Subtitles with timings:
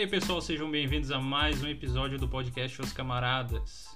[0.00, 3.86] aí, pessoal, sejam bem-vindos a mais um episódio do podcast Os Camaradas.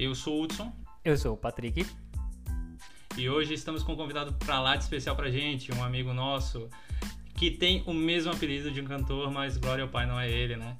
[0.00, 0.72] Eu sou o Hudson.
[1.04, 1.86] Eu sou o Patrick.
[3.16, 6.68] E hoje estamos com um convidado pra lá de especial pra gente, um amigo nosso,
[7.36, 10.56] que tem o mesmo apelido de um cantor, mas glória ao pai não é ele,
[10.56, 10.76] né?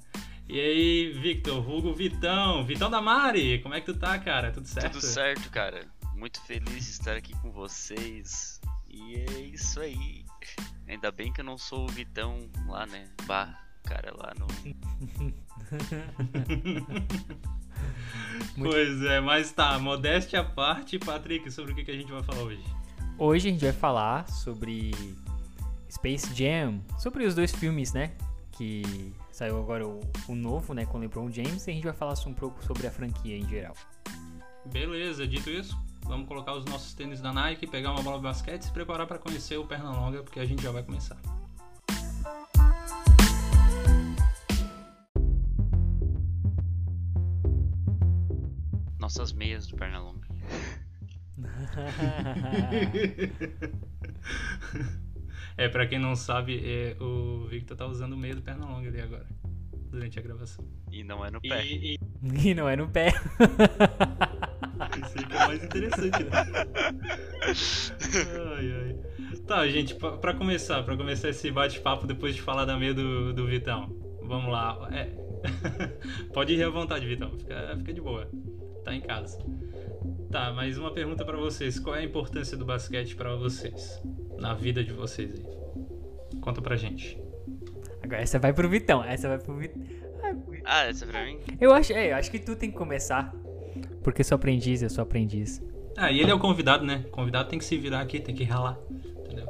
[0.49, 4.51] E aí, Victor, Hugo Vitão, Vitão da Mari, como é que tu tá, cara?
[4.51, 4.91] Tudo certo?
[4.91, 5.87] Tudo certo, cara.
[6.13, 8.59] Muito feliz de estar aqui com vocês.
[8.89, 10.25] E é isso aí.
[10.85, 13.09] Ainda bem que eu não sou o Vitão lá, né?
[13.25, 14.47] Bah, cara lá no.
[18.61, 22.21] pois é, mas tá, modéstia à parte, Patrick, sobre o que, que a gente vai
[22.21, 22.63] falar hoje?
[23.17, 24.91] Hoje a gente vai falar sobre
[25.89, 28.11] Space Jam, sobre os dois filmes, né?
[28.51, 31.93] Que saiu agora o, o novo, né, com o LeBron James, e a gente vai
[31.93, 33.75] falar um pouco sobre a franquia em geral.
[34.65, 38.63] Beleza, dito isso, vamos colocar os nossos tênis da Nike, pegar uma bola de basquete
[38.63, 41.17] e se preparar para conhecer o Pernalonga, porque a gente já vai começar.
[49.07, 50.27] Nossas meias do Pernalonga.
[55.55, 58.99] é, pra quem não sabe, é, o Victor tá usando o meio do Pernalonga ali
[58.99, 59.25] agora,
[59.89, 60.67] durante a gravação.
[60.91, 61.65] E não é no pé.
[61.65, 61.97] E, e...
[62.49, 63.13] e não é no pé.
[65.05, 66.31] Isso aí que é mais interessante, né?
[68.57, 68.93] ai, ai.
[69.47, 73.31] Tá, gente, pra, pra começar, pra começar esse bate-papo depois de falar da meia do,
[73.31, 73.87] do Vitão.
[74.23, 74.89] Vamos lá.
[74.91, 75.11] É.
[76.33, 77.31] Pode ir à vontade, Vitão.
[77.39, 78.29] Fica, fica de boa.
[78.87, 79.37] Tá em casa.
[80.31, 81.77] Tá, mas uma pergunta para vocês.
[81.77, 84.01] Qual é a importância do basquete para vocês?
[84.37, 86.39] Na vida de vocês aí.
[86.39, 87.21] Conta pra gente.
[88.01, 89.03] Agora essa vai pro Vitão.
[89.03, 89.81] Essa vai pro Vitão.
[90.63, 91.37] Ah, essa é pra mim?
[91.59, 93.35] Eu acho, é, eu acho que tu tem que começar.
[94.01, 95.61] Porque sou aprendiz, eu sou aprendiz.
[95.97, 97.03] Ah, e ele é o convidado, né?
[97.07, 98.79] O convidado tem que se virar aqui, tem que ralar.
[98.89, 99.47] Entendeu?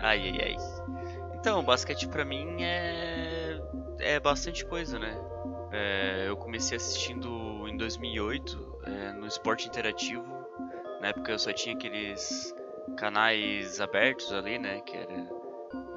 [0.00, 0.56] Ai, ai, ai.
[1.38, 3.60] Então, o basquete pra mim é.
[3.98, 5.14] É bastante coisa, né?
[5.72, 7.45] É, eu comecei assistindo
[7.76, 10.24] em 2008 é, no esporte interativo.
[11.00, 12.54] Na época eu só tinha aqueles
[12.96, 14.80] canais abertos ali, né?
[14.80, 15.36] Que era.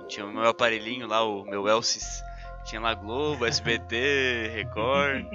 [0.08, 2.22] Tinha o meu aparelhinho lá, o meu Elsys.
[2.66, 5.26] Tinha lá Globo, SBT, Record.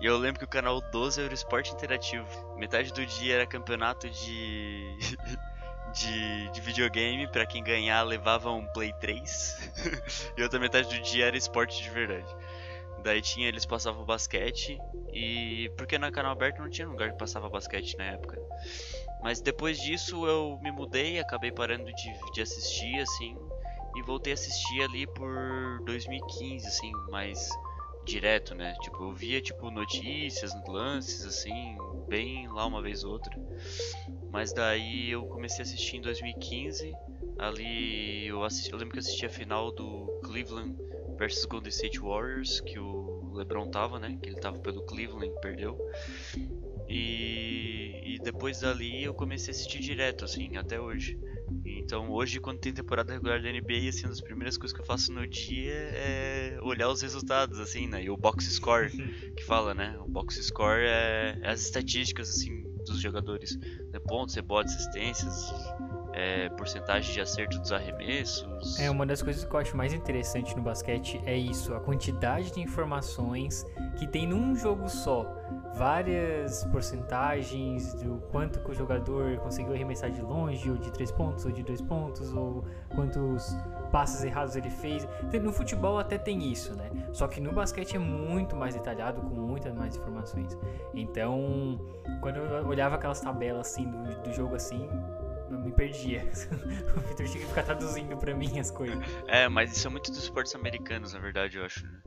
[0.00, 2.26] e eu lembro que o canal 12 era o esporte interativo.
[2.56, 4.96] Metade do dia era campeonato de.
[5.92, 7.26] de, de videogame.
[7.26, 9.72] Pra quem ganhar levava um Play 3.
[10.36, 12.32] e outra metade do dia era esporte de verdade.
[13.02, 14.78] Daí tinha, eles passavam basquete
[15.12, 18.40] e porque na canal aberto não tinha lugar que passava basquete na época.
[19.22, 23.36] Mas depois disso eu me mudei, acabei parando de, de assistir assim
[23.96, 27.48] e voltei a assistir ali por 2015 assim, mais
[28.04, 28.74] direto, né?
[28.80, 31.76] Tipo, eu via tipo notícias, lances assim,
[32.08, 33.36] bem lá uma vez ou outra.
[34.30, 36.94] Mas daí eu comecei a assistir em 2015.
[37.38, 40.76] Ali eu assisti, eu lembro que eu assisti a final do Cleveland
[41.16, 44.18] versus Golden State Warriors, que o LeBron tava, né?
[44.22, 45.78] Que ele tava pelo Cleveland, perdeu.
[46.88, 51.18] E, e depois dali eu comecei a assistir direto, assim, até hoje.
[51.64, 54.86] Então hoje, quando tem temporada regular da NBA, assim, uma das primeiras coisas que eu
[54.86, 58.02] faço no dia é olhar os resultados, assim, né?
[58.02, 58.90] E o box score
[59.36, 59.98] que fala, né?
[60.00, 63.56] O box score é, é as estatísticas, assim, dos jogadores.
[63.56, 63.98] Né?
[64.06, 65.50] Pontos, rebotes, assistências,
[66.12, 68.78] é, porcentagem de acerto dos arremessos.
[68.78, 72.52] É, uma das coisas que eu acho mais interessante no basquete é isso, a quantidade
[72.52, 75.26] de informações que tem num jogo só.
[75.74, 81.46] Várias porcentagens do quanto que o jogador conseguiu arremessar de longe, ou de três pontos,
[81.46, 82.64] ou de dois pontos, ou
[82.94, 83.56] quantos
[83.90, 85.06] passes errados ele fez.
[85.42, 86.90] No futebol até tem isso, né?
[87.12, 90.56] Só que no basquete é muito mais detalhado, com muitas mais informações.
[90.94, 91.80] Então,
[92.20, 94.88] quando eu olhava aquelas tabelas assim do, do jogo assim,
[95.54, 96.22] eu me perdia.
[96.96, 98.98] o Victor tinha que ficar traduzindo pra mim as coisas.
[99.28, 102.00] É, mas isso é muito dos esportes americanos, na verdade, eu acho, né?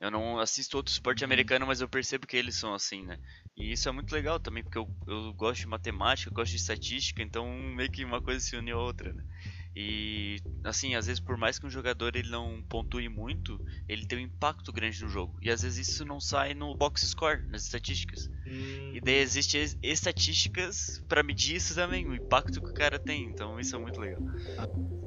[0.00, 3.18] Eu não assisto outro esporte americano, mas eu percebo que eles são assim, né?
[3.56, 6.58] E isso é muito legal também, porque eu, eu gosto de matemática, eu gosto de
[6.58, 9.24] estatística, então meio que uma coisa se une a outra, né?
[9.74, 14.18] E assim, às vezes por mais que um jogador ele não pontue muito, ele tem
[14.18, 15.36] um impacto grande no jogo.
[15.40, 18.28] E às vezes isso não sai no box score, nas estatísticas.
[18.46, 18.92] Hum.
[18.94, 23.24] E daí existem estatísticas para medir isso também, o impacto que o cara tem.
[23.24, 24.20] Então isso é muito legal.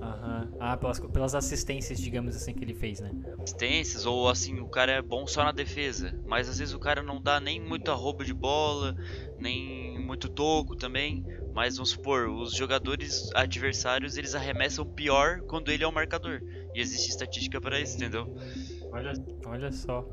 [0.02, 0.50] Aham.
[0.60, 3.14] Ah, pelas, pelas assistências, digamos assim, que ele fez, né?
[3.46, 6.18] Assistências, ou assim, o cara é bom só na defesa.
[6.26, 8.96] Mas às vezes o cara não dá nem muito arrobo de bola,
[9.42, 11.26] nem muito toco também.
[11.54, 16.42] Mas vamos supor, os jogadores adversários eles arremessam pior quando ele é o marcador.
[16.74, 18.34] E existe estatística para isso, entendeu?
[18.92, 19.14] Olha,
[19.46, 20.08] olha só.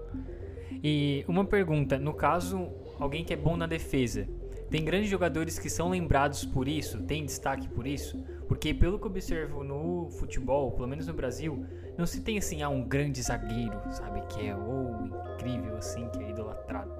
[0.82, 4.28] E uma pergunta, no caso, alguém que é bom na defesa,
[4.70, 7.00] tem grandes jogadores que são lembrados por isso?
[7.02, 8.22] Tem destaque por isso?
[8.48, 11.66] Porque pelo que observo no futebol, pelo menos no Brasil,
[11.98, 14.22] não se tem assim, ah, um grande zagueiro, sabe?
[14.28, 16.90] Que é ou oh, incrível, assim, que é idolatrado.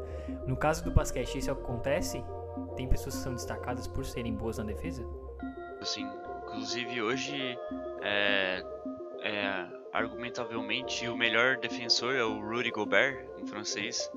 [0.47, 2.23] No caso do basquete, isso acontece?
[2.77, 5.03] Tem pessoas que são destacadas por serem boas na defesa?
[5.83, 6.07] Sim,
[6.43, 7.59] inclusive hoje,
[8.03, 8.63] é,
[9.23, 14.11] é, argumentavelmente, o melhor defensor é o Rudy Gobert, em francês,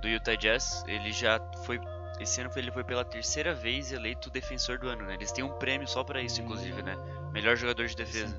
[0.00, 0.82] do Utah Jazz.
[0.86, 1.78] Ele já foi
[2.20, 5.14] esse ano ele foi pela terceira vez eleito defensor do ano, né?
[5.14, 6.96] Eles têm um prêmio só para isso, inclusive, né?
[7.32, 8.38] Melhor jogador de defesa.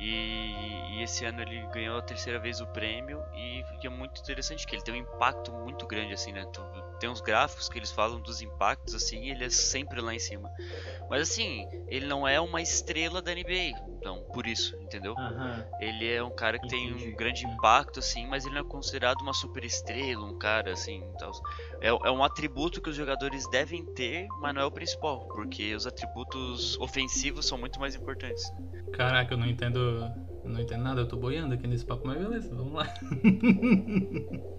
[0.00, 4.66] E, e, esse ano ele ganhou a terceira vez o prêmio e é muito interessante
[4.66, 6.44] que ele tem um impacto muito grande assim, né?
[6.52, 6.62] Tu,
[6.98, 10.18] tem uns gráficos que eles falam dos impactos assim, e ele é sempre lá em
[10.18, 10.50] cima.
[11.08, 15.14] Mas assim, ele não é uma estrela da NBA, então, por isso, entendeu?
[15.18, 15.66] Aham.
[15.80, 17.10] Ele é um cara que tem Entendi.
[17.10, 21.02] um grande impacto, assim, mas ele não é considerado uma super estrela, um cara assim.
[21.18, 21.32] Tal.
[21.80, 25.74] É, é um atributo que os jogadores devem ter, mas não é o principal, porque
[25.74, 28.42] os atributos ofensivos são muito mais importantes.
[28.92, 29.78] Caraca, eu não entendo.
[30.44, 32.86] Eu não entendo nada, eu tô boiando aqui nesse papo, mas beleza, vamos lá.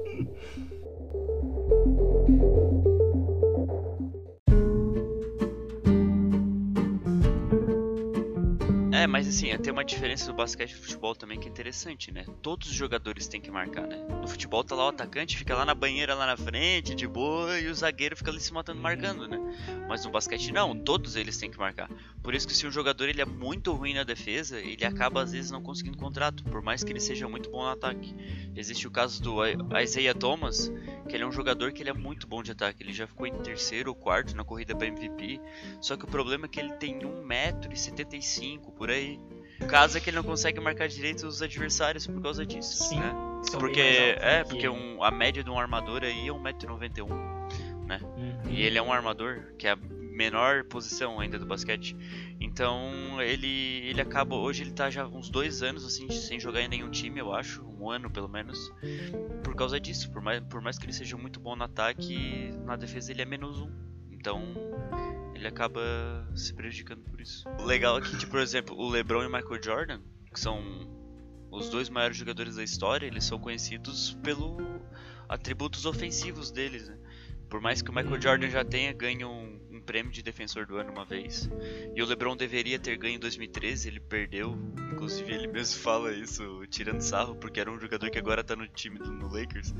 [9.31, 12.25] assim, tem uma diferença no basquete e futebol também que é interessante, né?
[12.41, 13.97] Todos os jogadores têm que marcar, né?
[14.21, 17.57] No futebol tá lá o atacante, fica lá na banheira lá na frente, de boa,
[17.57, 19.39] e o zagueiro fica ali se matando marcando, né?
[19.87, 21.89] Mas no basquete não, todos eles têm que marcar.
[22.21, 25.31] Por isso que se um jogador ele é muito ruim na defesa, ele acaba às
[25.31, 28.13] vezes não conseguindo contrato, por mais que ele seja muito bom no ataque.
[28.53, 29.37] Existe o caso do
[29.79, 30.71] Isaiah Thomas,
[31.11, 33.27] que ele é um jogador que ele é muito bom de ataque, ele já ficou
[33.27, 35.41] em terceiro ou quarto na corrida para MVP,
[35.81, 39.19] só que o problema é que ele tem 1,75m por aí.
[39.59, 42.99] O caso é que ele não consegue marcar direito os adversários por causa disso, Sim.
[42.99, 43.13] né?
[43.59, 47.11] Porque é, que porque um- a média de um armador aí é 1,91m.
[47.11, 48.49] Uhum.
[48.49, 49.75] E ele é um armador, que é
[50.21, 51.95] menor posição ainda do basquete.
[52.39, 54.35] Então ele ele acaba.
[54.35, 57.65] Hoje ele tá já uns dois anos assim sem jogar em nenhum time, eu acho.
[57.65, 58.71] Um ano pelo menos.
[59.43, 60.11] Por causa disso.
[60.11, 63.25] Por mais, por mais que ele seja muito bom no ataque, na defesa ele é
[63.25, 63.71] menos um.
[64.11, 64.53] Então
[65.33, 65.81] ele acaba
[66.35, 67.49] se prejudicando por isso.
[67.59, 70.01] O legal é que, tipo, por exemplo, o LeBron e o Michael Jordan,
[70.31, 70.61] que são
[71.49, 74.57] os dois maiores jogadores da história, eles são conhecidos pelo
[75.27, 76.97] atributos ofensivos deles, né?
[77.49, 79.59] Por mais que o Michael Jordan já tenha ganho um,
[79.91, 81.49] prêmio de defensor do ano uma vez,
[81.93, 84.57] e o LeBron deveria ter ganho em 2013, ele perdeu.
[84.89, 88.65] Inclusive ele mesmo fala isso, tirando sarro, porque era um jogador que agora tá no
[88.69, 89.75] time do no Lakers.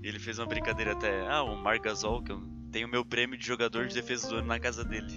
[0.00, 2.40] E ele fez uma brincadeira até, ah, o Marc Gasol, que eu
[2.70, 5.16] tenho o meu prêmio de jogador de defesa do ano na casa dele.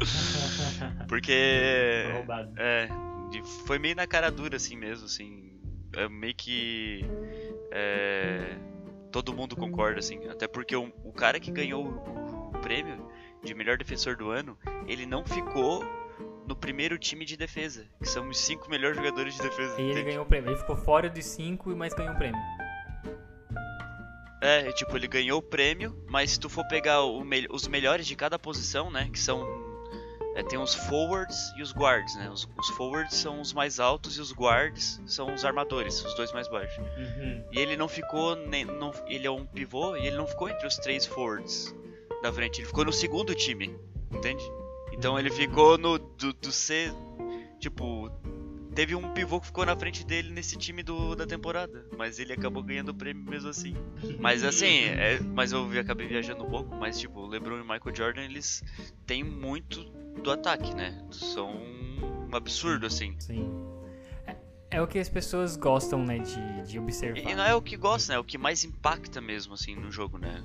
[1.06, 2.54] porque Roubado.
[2.56, 2.88] é,
[3.66, 5.60] foi meio na cara dura assim mesmo, assim.
[5.94, 7.04] É meio que.
[7.70, 8.56] é,
[9.10, 10.26] todo mundo concorda, assim.
[10.28, 13.01] Até porque o, o cara que ganhou o prêmio
[13.42, 14.56] de melhor defensor do ano,
[14.86, 15.84] ele não ficou
[16.46, 19.80] no primeiro time de defesa, que são os cinco melhores jogadores de defesa.
[19.80, 20.50] E ele ganhou o prêmio.
[20.50, 22.40] Ele ficou fora dos cinco, mas ganhou um prêmio.
[24.40, 28.06] É, tipo, ele ganhou o prêmio, mas se tu for pegar o mel- os melhores
[28.06, 29.46] de cada posição, né, que são
[30.34, 32.28] é, tem os forwards e os guards, né?
[32.30, 36.32] Os, os forwards são os mais altos e os guards são os armadores, os dois
[36.32, 36.78] mais baixos.
[36.78, 37.44] Uhum.
[37.52, 40.66] E ele não ficou nem não, ele é um pivô e ele não ficou entre
[40.66, 41.72] os três forwards
[42.22, 43.74] da frente, ele ficou no segundo time,
[44.10, 44.42] entende?
[44.92, 46.92] Então ele ficou no do, do C,
[47.58, 48.10] tipo,
[48.74, 52.32] teve um pivô que ficou na frente dele nesse time do, da temporada, mas ele
[52.32, 53.74] acabou ganhando o prêmio mesmo assim.
[54.18, 57.60] Mas assim, é, mas eu vi- acabei viajando um pouco, mas tipo, o LeBron e
[57.60, 58.62] o Michael Jordan, eles
[59.06, 59.82] têm muito
[60.22, 61.06] do ataque, né?
[61.10, 63.14] São um absurdo assim.
[63.18, 63.50] Sim.
[64.26, 64.36] É,
[64.72, 67.18] é o que as pessoas gostam, né, de, de observar.
[67.30, 68.16] E não é o que gosta, né?
[68.16, 70.42] É o que mais impacta mesmo, assim, no jogo, né?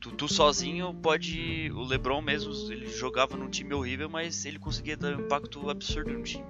[0.00, 1.70] Tu, tu sozinho pode.
[1.74, 6.12] O LeBron mesmo, ele jogava num time horrível, mas ele conseguia dar um impacto absurdo
[6.12, 6.46] no time,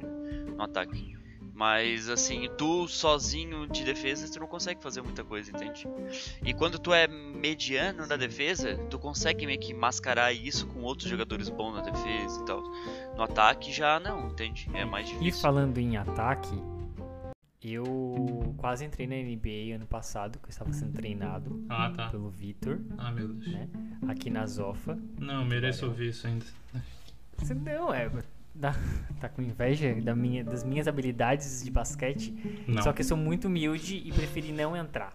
[0.55, 1.17] no ataque.
[1.55, 5.89] Mas assim, tu sozinho de defesa, tu não consegue fazer muita coisa, entende?
[6.45, 11.11] E quando tu é mediano na defesa, tu consegue meio que mascarar isso com outros
[11.11, 12.63] jogadores bons na defesa e tal.
[13.17, 14.71] No ataque já não, entende?
[14.73, 15.41] É mais E difícil.
[15.43, 16.57] falando em ataque,
[17.63, 22.09] eu quase entrei na NBA ano passado, que eu estava sendo treinado Ah, tá.
[22.09, 23.53] pelo Vitor, Ah, meu Deus.
[23.53, 23.69] né?
[24.09, 24.99] Aqui na Zofa.
[25.19, 26.45] Não, mereço ouvir isso ainda.
[27.37, 28.11] Você não, é.
[28.55, 28.75] Dá,
[29.21, 32.35] tá com inveja da minha, das minhas habilidades de basquete.
[32.67, 32.83] Não.
[32.83, 35.15] Só que eu sou muito humilde e preferi não entrar.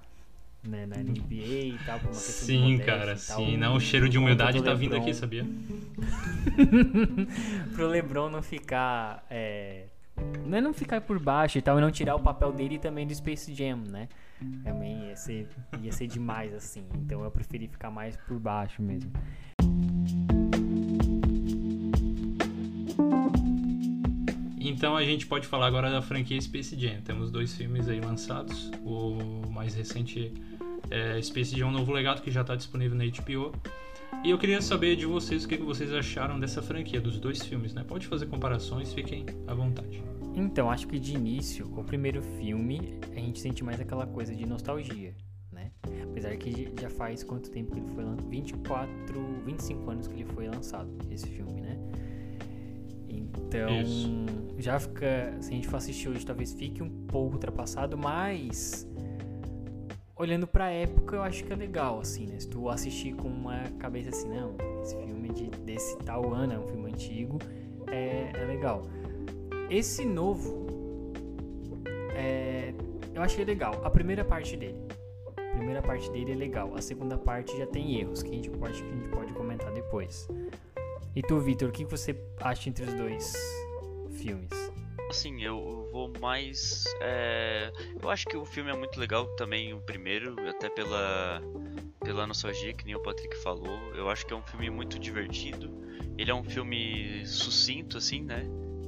[0.65, 3.57] Né, na NBA e tal, por uma Sim, cara, sim.
[3.57, 5.45] Não, o cheiro de humildade tá vindo aqui, sabia?
[7.75, 9.25] pro LeBron não ficar.
[9.29, 9.88] É,
[10.46, 13.08] não é não ficar por baixo e tal, e não tirar o papel dele também
[13.08, 14.08] do Space Jam, né?
[14.63, 15.48] Também ia ser,
[15.82, 16.86] ia ser demais assim.
[16.96, 19.12] Então eu preferi ficar mais por baixo mesmo.
[24.60, 27.01] Então a gente pode falar agora da franquia Space Jam.
[27.01, 28.72] Temos dois filmes aí lançados.
[28.84, 30.34] O mais recente
[30.89, 33.51] é Space Jam Novo Legado, que já está disponível na HBO.
[34.22, 37.74] E eu queria saber de vocês o que vocês acharam dessa franquia, dos dois filmes,
[37.74, 37.84] né?
[37.84, 40.03] Pode fazer comparações, fiquem à vontade.
[40.36, 44.46] Então, acho que de início, o primeiro filme, a gente sente mais aquela coisa de
[44.46, 45.15] nostalgia,
[45.51, 45.72] né?
[46.03, 48.29] Apesar que já faz quanto tempo que ele foi lançado?
[48.29, 51.77] 24, 25 anos que ele foi lançado, esse filme, né?
[53.08, 54.10] Então, Isso.
[54.58, 55.38] já fica.
[55.39, 58.88] Se a gente for assistir hoje, talvez fique um pouco ultrapassado, mas.
[60.15, 62.39] Olhando pra época, eu acho que é legal, assim, né?
[62.39, 66.60] Se tu assistir com uma cabeça assim, não, esse filme de, desse tal ano, é
[66.60, 67.39] um filme antigo,
[67.88, 68.84] é, é legal.
[69.72, 70.67] Esse novo,
[72.15, 72.75] é,
[73.13, 73.84] eu achei legal.
[73.84, 74.79] A primeira parte dele.
[75.36, 76.75] A primeira parte dele é legal.
[76.75, 79.72] A segunda parte já tem erros que a gente pode, que a gente pode comentar
[79.74, 80.27] depois.
[81.15, 83.34] E tu, Victor, o que você acha entre os dois
[84.12, 84.50] filmes?
[85.10, 86.85] Assim, eu vou mais.
[87.00, 87.71] É...
[88.01, 91.39] Eu acho que o filme é muito legal também, o primeiro, até pela,
[92.00, 93.77] pela nostalgia que nem o Patrick falou.
[93.93, 95.71] Eu acho que é um filme muito divertido.
[96.17, 98.43] Ele é um filme sucinto, assim, né?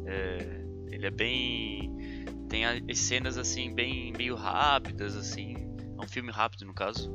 [0.08, 0.66] É...
[0.92, 2.26] Ele é bem.
[2.50, 5.56] Tem as cenas assim, bem meio rápidas, assim.
[5.98, 7.14] É um filme rápido no caso.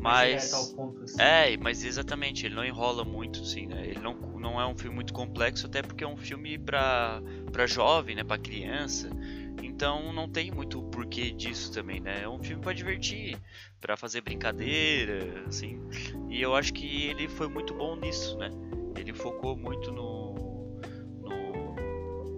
[0.00, 0.52] Mas.
[0.52, 1.20] mas ponto, assim.
[1.20, 3.86] É, mas exatamente, ele não enrola muito, assim, né?
[3.86, 4.14] Ele não,
[4.56, 7.20] não é um filme muito complexo, até porque é um filme pra
[7.66, 8.24] jovem, né?
[8.24, 9.10] Pra criança.
[9.62, 12.22] Então não tem muito porquê disso também, né?
[12.22, 13.38] É um filme para divertir,
[13.78, 15.78] para fazer brincadeira, assim.
[16.30, 18.50] E eu acho que ele foi muito bom nisso, né?
[18.98, 20.80] Ele focou muito no,
[21.20, 21.74] no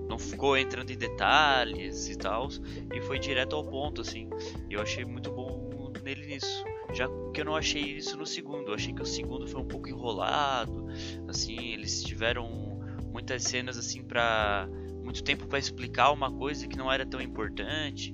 [0.08, 2.48] não ficou entrando em detalhes e tal,
[2.92, 4.28] e foi direto ao ponto, assim.
[4.68, 6.64] Eu achei muito bom nele nisso.
[6.92, 9.66] Já que eu não achei isso no segundo, eu achei que o segundo foi um
[9.66, 10.86] pouco enrolado,
[11.28, 12.80] assim, eles tiveram
[13.12, 14.68] muitas cenas assim para
[15.02, 18.12] muito tempo para explicar uma coisa que não era tão importante.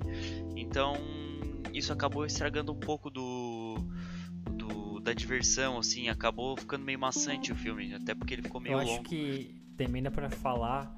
[0.55, 0.95] Então,
[1.73, 3.75] isso acabou estragando um pouco do,
[4.51, 8.79] do da diversão, assim, acabou ficando meio maçante o filme, até porque ele ficou meio
[8.79, 8.91] eu longo.
[8.91, 10.95] acho que também dá para falar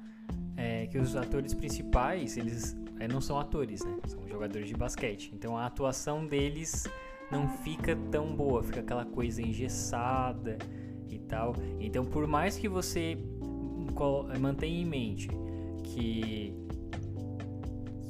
[0.56, 3.96] é, que os atores principais, eles é, não são atores, né?
[4.06, 5.30] São jogadores de basquete.
[5.34, 6.84] Então a atuação deles
[7.30, 10.58] não fica tão boa, fica aquela coisa engessada
[11.08, 11.54] e tal.
[11.78, 13.18] Então, por mais que você
[14.38, 15.28] mantenha em mente
[15.82, 16.54] que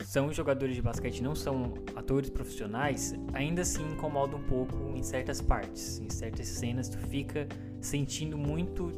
[0.04, 5.40] são jogadores de basquete, não são atores profissionais, ainda assim incomoda um pouco em certas
[5.40, 7.46] partes, em certas cenas tu fica
[7.80, 8.90] sentindo muito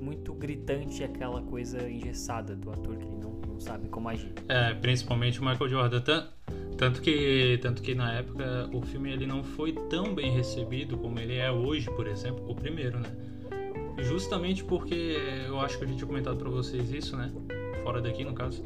[0.00, 4.32] muito gritante aquela coisa engessada do ator que ele não, não sabe como agir.
[4.48, 6.28] É, principalmente o Michael Jordan.
[6.82, 11.16] Tanto que, tanto que na época o filme ele não foi tão bem recebido como
[11.20, 13.08] ele é hoje, por exemplo, o primeiro, né?
[13.98, 17.32] Justamente porque eu acho que a gente tinha comentado para vocês isso, né?
[17.84, 18.64] Fora daqui, no caso,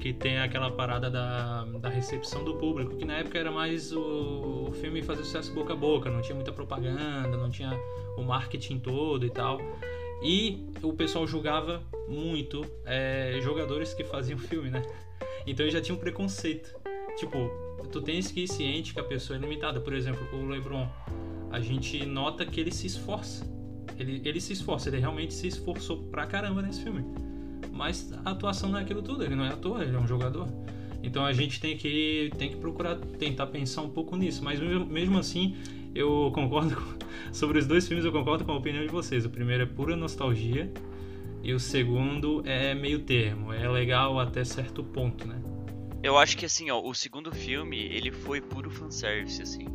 [0.00, 4.68] que tem aquela parada da, da recepção do público, que na época era mais o,
[4.68, 7.72] o filme fazer sucesso boca a boca, não tinha muita propaganda, não tinha
[8.16, 9.58] o marketing todo e tal.
[10.22, 14.84] E o pessoal julgava muito é, jogadores que faziam filme, né?
[15.44, 16.72] Então já tinha um preconceito.
[17.16, 17.50] Tipo,
[17.90, 19.80] tu tens que ir ciente que a pessoa é limitada.
[19.80, 20.88] Por exemplo, o LeBron,
[21.50, 23.44] a gente nota que ele se esforça.
[23.98, 27.04] Ele, ele se esforça, ele realmente se esforçou pra caramba nesse filme.
[27.72, 30.46] Mas a atuação não é aquilo tudo, ele não é ator, ele é um jogador.
[31.02, 34.44] Então a gente tem que, tem que procurar tentar pensar um pouco nisso.
[34.44, 35.56] Mas mesmo assim,
[35.94, 36.98] eu concordo com,
[37.32, 39.24] sobre os dois filmes, eu concordo com a opinião de vocês.
[39.24, 40.70] O primeiro é pura nostalgia
[41.42, 45.40] e o segundo é meio termo, é legal até certo ponto, né?
[46.06, 49.66] Eu acho que assim, ó, o segundo filme, ele foi puro fanservice, assim.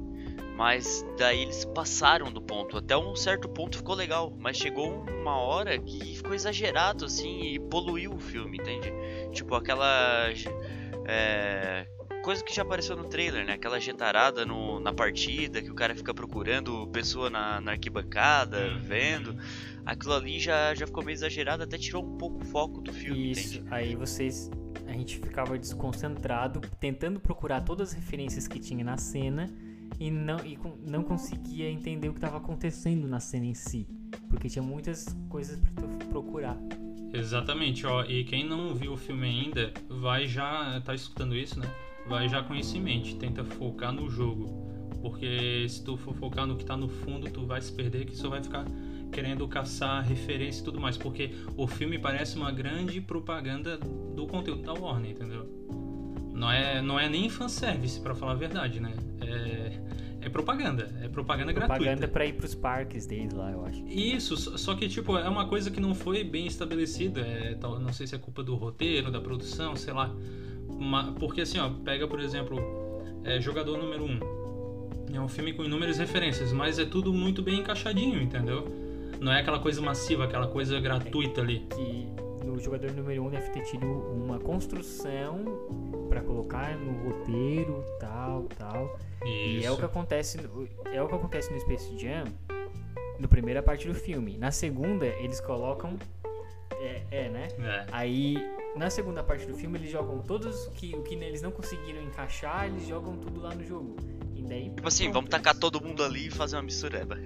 [0.56, 2.78] Mas daí eles passaram do ponto.
[2.78, 4.34] Até um certo ponto ficou legal.
[4.40, 8.94] Mas chegou uma hora que ficou exagerado, assim, e poluiu o filme, entende?
[9.34, 10.30] Tipo, aquela.
[11.06, 11.86] É,
[12.24, 13.54] coisa que já apareceu no trailer, né?
[13.56, 18.80] Aquela jetarada no, na partida, que o cara fica procurando pessoa na, na arquibancada, uhum.
[18.80, 19.38] vendo.
[19.86, 23.32] Aquilo ali já, já ficou meio exagerado, até tirou um pouco o foco do filme.
[23.32, 23.68] Isso, entende?
[23.70, 24.50] aí vocês
[24.92, 29.50] a gente ficava desconcentrado, tentando procurar todas as referências que tinha na cena
[30.00, 33.88] e não, e não conseguia entender o que estava acontecendo na cena em si,
[34.30, 36.58] porque tinha muitas coisas para procurar.
[37.14, 41.68] Exatamente, ó, e quem não viu o filme ainda, vai já tá escutando isso, né?
[42.08, 44.68] Vai já com isso em mente, tenta focar no jogo,
[45.02, 48.16] porque se tu for focar no que tá no fundo, tu vai se perder que
[48.16, 48.66] só vai ficar
[49.12, 54.62] querendo caçar referência e tudo mais, porque o filme parece uma grande propaganda do conteúdo
[54.64, 55.48] da Warner, entendeu?
[56.34, 58.94] Não é, não é nem fanservice, para falar a verdade, né?
[59.22, 59.80] É,
[60.22, 62.08] é propaganda, é propaganda, Propaganda gratuita.
[62.08, 63.84] pra ir pros parques deles lá, eu acho.
[63.88, 67.22] Isso, só que tipo, é uma coisa que não foi bem estabelecida.
[67.22, 70.16] É, não sei se é culpa do roteiro, da produção, sei lá.
[71.20, 72.60] Porque assim, ó, pega por exemplo,
[73.24, 74.42] é, Jogador Número 1.
[75.14, 78.66] É um filme com inúmeras referências, mas é tudo muito bem encaixadinho, entendeu?
[79.22, 81.60] Não é aquela coisa massiva, aquela coisa gratuita ali.
[81.70, 82.08] Que
[82.44, 85.46] no jogador número 1 um deve ter tido uma construção
[86.10, 89.00] pra colocar no roteiro, tal, tal.
[89.24, 92.26] E é o que acontece, no- é o que acontece no Space Jam,
[93.20, 94.38] na primeira parte do filme.
[94.38, 95.98] Na segunda, eles colocam
[96.72, 97.48] é, é, né?
[97.60, 97.86] É.
[97.92, 98.38] Aí,
[98.76, 102.02] na segunda parte do filme, eles jogam todos o que, o que eles não conseguiram
[102.02, 103.96] encaixar, eles jogam tudo lá no jogo.
[104.36, 107.20] E daí, Tipo assim, pronto, vamos tacar todo mundo ali e fazer uma mistureba.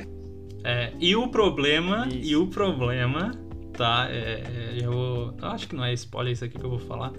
[0.67, 2.17] É, e o problema, Isso.
[2.31, 3.31] e o problema,
[3.73, 4.07] tá?
[4.09, 7.13] É, é, eu, acho que não é spoiler isso aqui que eu vou falar,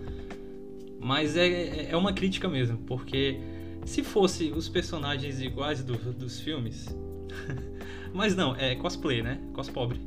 [1.01, 3.39] mas é, é uma crítica mesmo, porque
[3.85, 6.89] se fosse os personagens iguais do- dos filmes,
[8.13, 9.39] mas não, é cosplay, né?
[9.53, 10.01] Cospobre.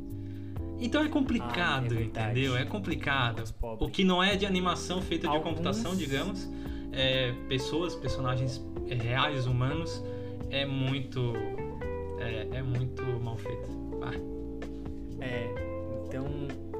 [0.78, 2.56] Então é complicado, Ah, é entendeu?
[2.56, 3.40] É complicado.
[3.40, 3.86] Cospobre.
[3.86, 6.46] O que não é de animação feita de Alguns- computação, digamos,
[6.92, 10.02] é pessoas, personagens reais, humanos,
[10.50, 11.32] é muito.
[12.20, 13.68] É, é muito mal feito.
[14.02, 14.12] Ah,
[15.20, 15.48] É,
[16.06, 16.26] então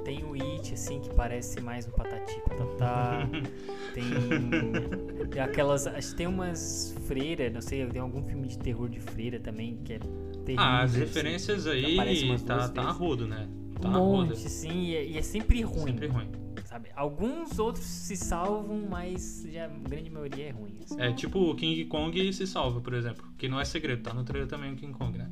[0.05, 3.29] tem o It, assim, que parece mais um Patati Patatá.
[3.95, 5.87] tem, aquelas.
[5.87, 9.77] Acho que tem umas freiras, não sei, tem algum filme de terror de freira também,
[9.85, 10.57] que é terrível.
[10.65, 13.49] Ah, as assim, referências aparece aí tá, tá a rodo, né?
[13.81, 14.29] Tá Um rodo.
[14.29, 15.85] monte, sim, e é, e é sempre ruim.
[15.93, 16.29] Sempre ruim.
[16.71, 16.89] Sabe?
[16.95, 20.79] Alguns outros se salvam, mas já, a grande maioria é ruim.
[20.85, 21.01] assim.
[21.01, 23.27] É tipo o King Kong se salva, por exemplo.
[23.37, 25.29] Que não é segredo, tá no trailer também o King Kong, né?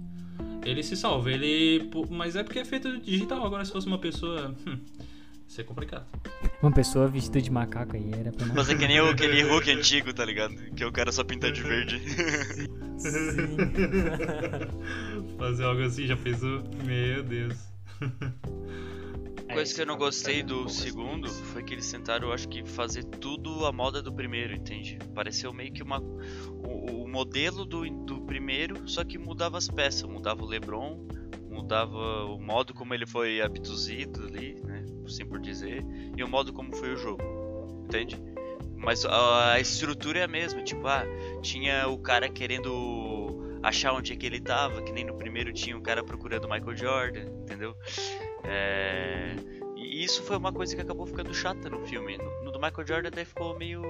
[0.64, 1.88] Ele se salva, ele.
[2.10, 3.46] Mas é porque é feito digital.
[3.46, 4.52] Agora, se fosse uma pessoa.
[4.66, 5.08] Hum, ia
[5.46, 6.06] ser complicado.
[6.60, 9.70] Uma pessoa vestida de macaco aí era pra Mas é que nem o- aquele Hulk
[9.70, 10.54] antigo, tá ligado?
[10.74, 12.00] Que o cara só pinta de verde.
[12.98, 13.56] Sim.
[15.38, 16.62] Fazer algo assim já pensou?
[16.84, 17.56] Meu Deus.
[19.58, 23.02] coisa que eu não gostei do segundo foi que eles tentaram, eu acho que, fazer
[23.02, 24.96] tudo a moda do primeiro, entende?
[25.12, 25.98] Pareceu meio que uma.
[25.98, 30.04] O, o modelo do, do primeiro, só que mudava as peças.
[30.04, 31.04] Mudava o Lebron,
[31.50, 34.86] mudava o modo como ele foi abduzido ali, né?
[35.04, 35.84] Assim por dizer,
[36.16, 38.16] e o modo como foi o jogo, entende?
[38.76, 41.02] Mas a, a estrutura é a mesma, tipo, ah,
[41.42, 45.76] tinha o cara querendo achar onde é que ele tava, que nem no primeiro tinha
[45.76, 47.74] o cara procurando o Michael Jordan, entendeu?
[48.48, 49.34] É,
[49.76, 52.16] E isso foi uma coisa que acabou ficando chata no filme.
[52.18, 53.82] No, no do Michael Jordan até ficou meio.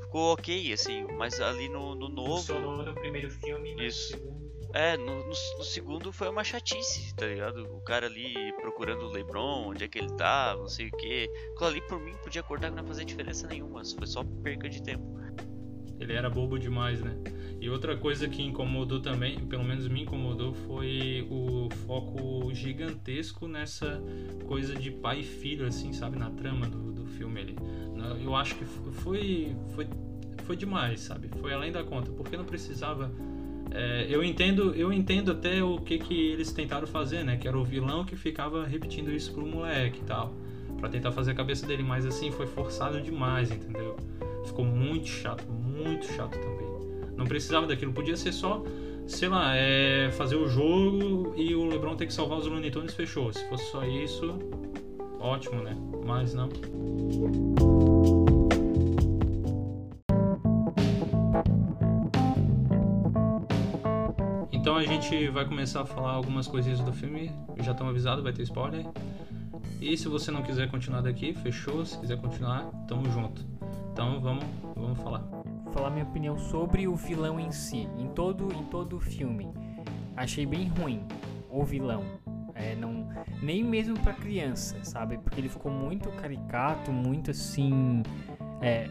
[0.00, 2.36] Ficou ok, assim, mas ali no, no novo.
[2.38, 4.12] Funcionou no primeiro filme, mas Isso.
[4.12, 7.64] no segundo- É, no, no, no segundo foi uma chatice, tá ligado?
[7.74, 11.30] O cara ali procurando o Lebron, onde é que ele tá, não sei o que.
[11.54, 14.68] Aquilo ali por mim podia cortar que não ia fazer diferença nenhuma, foi só perca
[14.68, 15.04] de tempo.
[15.98, 17.16] Ele era bobo demais, né?
[17.60, 24.02] E outra coisa que incomodou também, pelo menos me incomodou, foi o foco gigantesco nessa
[24.46, 26.18] coisa de pai e filho, assim, sabe?
[26.18, 27.56] Na trama do, do filme ali.
[28.22, 29.86] Eu acho que foi, foi,
[30.44, 31.28] foi demais, sabe?
[31.40, 33.10] Foi além da conta, porque não precisava.
[33.70, 37.36] é, eu entendo eu entendo até o que, que eles tentaram fazer, né?
[37.36, 40.34] Que era o vilão que ficava repetindo isso pro moleque e tal.
[40.78, 43.96] Pra tentar fazer a cabeça dele, mas assim, foi forçado demais, entendeu?
[44.46, 46.66] Ficou muito chato, muito chato também.
[47.16, 48.62] Não precisava daquilo, podia ser só,
[49.06, 52.94] sei lá, é, fazer o jogo e o LeBron ter que salvar os Looney Tunes
[52.94, 53.32] fechou.
[53.32, 54.38] Se fosse só isso,
[55.18, 55.76] ótimo, né?
[56.06, 56.48] Mas não.
[64.52, 67.30] Então a gente vai começar a falar algumas coisinhas do filme.
[67.62, 68.84] Já estão avisados, vai ter spoiler.
[69.80, 71.84] E se você não quiser continuar daqui, fechou.
[71.84, 73.55] Se quiser continuar, tamo junto.
[73.96, 75.20] Então vamos, vamos falar.
[75.64, 77.88] Vou falar minha opinião sobre o vilão em si.
[77.98, 79.48] Em todo, em todo o filme,
[80.14, 81.02] achei bem ruim
[81.50, 82.04] o vilão.
[82.54, 83.08] É, não,
[83.42, 85.16] nem mesmo pra criança, sabe?
[85.16, 88.02] Porque ele ficou muito caricato, muito assim.
[88.60, 88.90] É,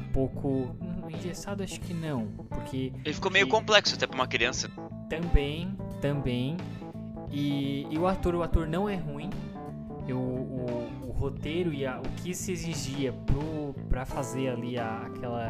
[0.00, 0.74] um pouco.
[1.10, 2.28] Engessado, acho que não.
[2.48, 4.70] Porque Ele ficou meio E- complexo até pra uma criança.
[5.10, 6.56] também, também.
[7.30, 9.28] E, e o ator, o ator não é ruim.
[10.08, 10.41] Eu,
[11.14, 15.48] o, roteiro e a- o que se exigia pro, pra fazer ali a- aquela,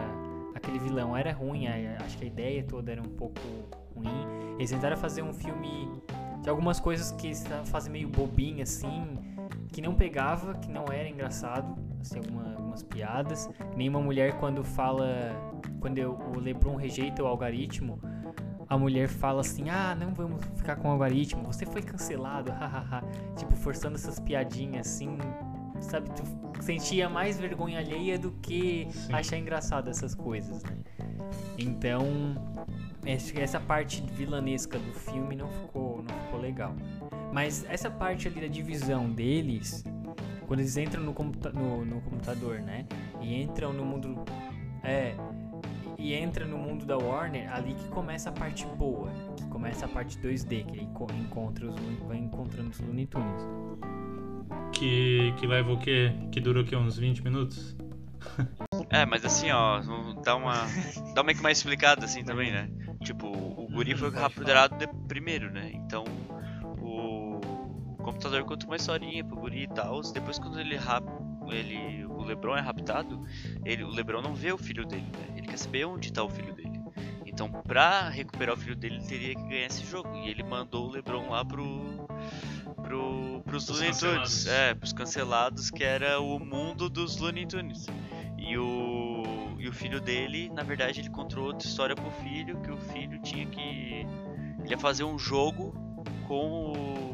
[0.54, 1.66] aquele vilão era ruim.
[1.66, 3.40] a- acho que a ideia toda era um pouco
[3.94, 4.08] ruim.
[4.58, 5.88] Eles tentaram fazer um filme
[6.42, 7.32] de algumas coisas que
[7.66, 9.16] fazem meio bobinho assim,
[9.68, 11.74] que não pegava, que não era engraçado.
[12.00, 13.48] Assim, alguma- algumas piadas.
[13.76, 15.06] Nem uma mulher quando fala.
[15.80, 17.98] Quando eu- o Lebron rejeita o algoritmo,
[18.68, 23.02] a mulher fala assim: Ah, não vamos ficar com o algoritmo, você foi cancelado, hahaha.
[23.36, 25.16] tipo, forçando essas piadinhas assim,
[25.84, 26.10] sabe?
[26.10, 29.12] Tu sentia mais vergonha alheia do que Sim.
[29.12, 30.76] achar engraçado essas coisas, né?
[31.58, 32.06] Então,
[33.04, 36.74] essa parte vilanesca do filme não ficou, não ficou legal.
[37.32, 39.84] Mas essa parte ali da divisão deles,
[40.46, 42.86] quando eles entram no, computa no, no computador, né?
[43.20, 44.22] E entram no mundo.
[44.82, 45.14] É.
[45.98, 49.10] E entra no mundo da Warner, ali que começa a parte boa.
[49.36, 50.88] Que começa a parte 2D, que ele
[51.20, 53.46] encontra os, vai encontrando os Looney Tunes.
[54.72, 56.12] Que, que leva o quê?
[56.32, 56.74] Que dura o quê?
[56.74, 57.76] Uns 20 minutos?
[58.90, 59.80] É, mas assim, ó,
[60.24, 60.66] dá uma.
[61.14, 62.68] Dá uma que mais explicada assim também, né?
[63.02, 64.76] Tipo, o guri foi capturado
[65.08, 65.70] primeiro, né?
[65.74, 66.04] Então
[66.80, 67.40] o
[68.02, 70.00] computador conta uma historinha pro guri e tal.
[70.12, 71.04] Depois quando ele rap...
[71.48, 73.24] ele o LeBron é raptado,
[73.64, 75.34] ele o LeBron não vê o filho dele, né?
[75.36, 76.80] Ele quer saber onde tá o filho dele.
[77.26, 80.14] Então, pra recuperar o filho dele, ele teria que ganhar esse jogo.
[80.16, 82.06] E ele mandou o LeBron lá pro
[82.82, 87.86] pro pros Os Looney Tunes, é, pros cancelados, que era o mundo dos Looney Tunes.
[88.38, 89.22] E o
[89.58, 93.20] e o filho dele, na verdade, ele contou outra história pro filho, que o filho
[93.22, 94.06] tinha que ele
[94.68, 95.72] ia fazer um jogo
[96.26, 97.11] com o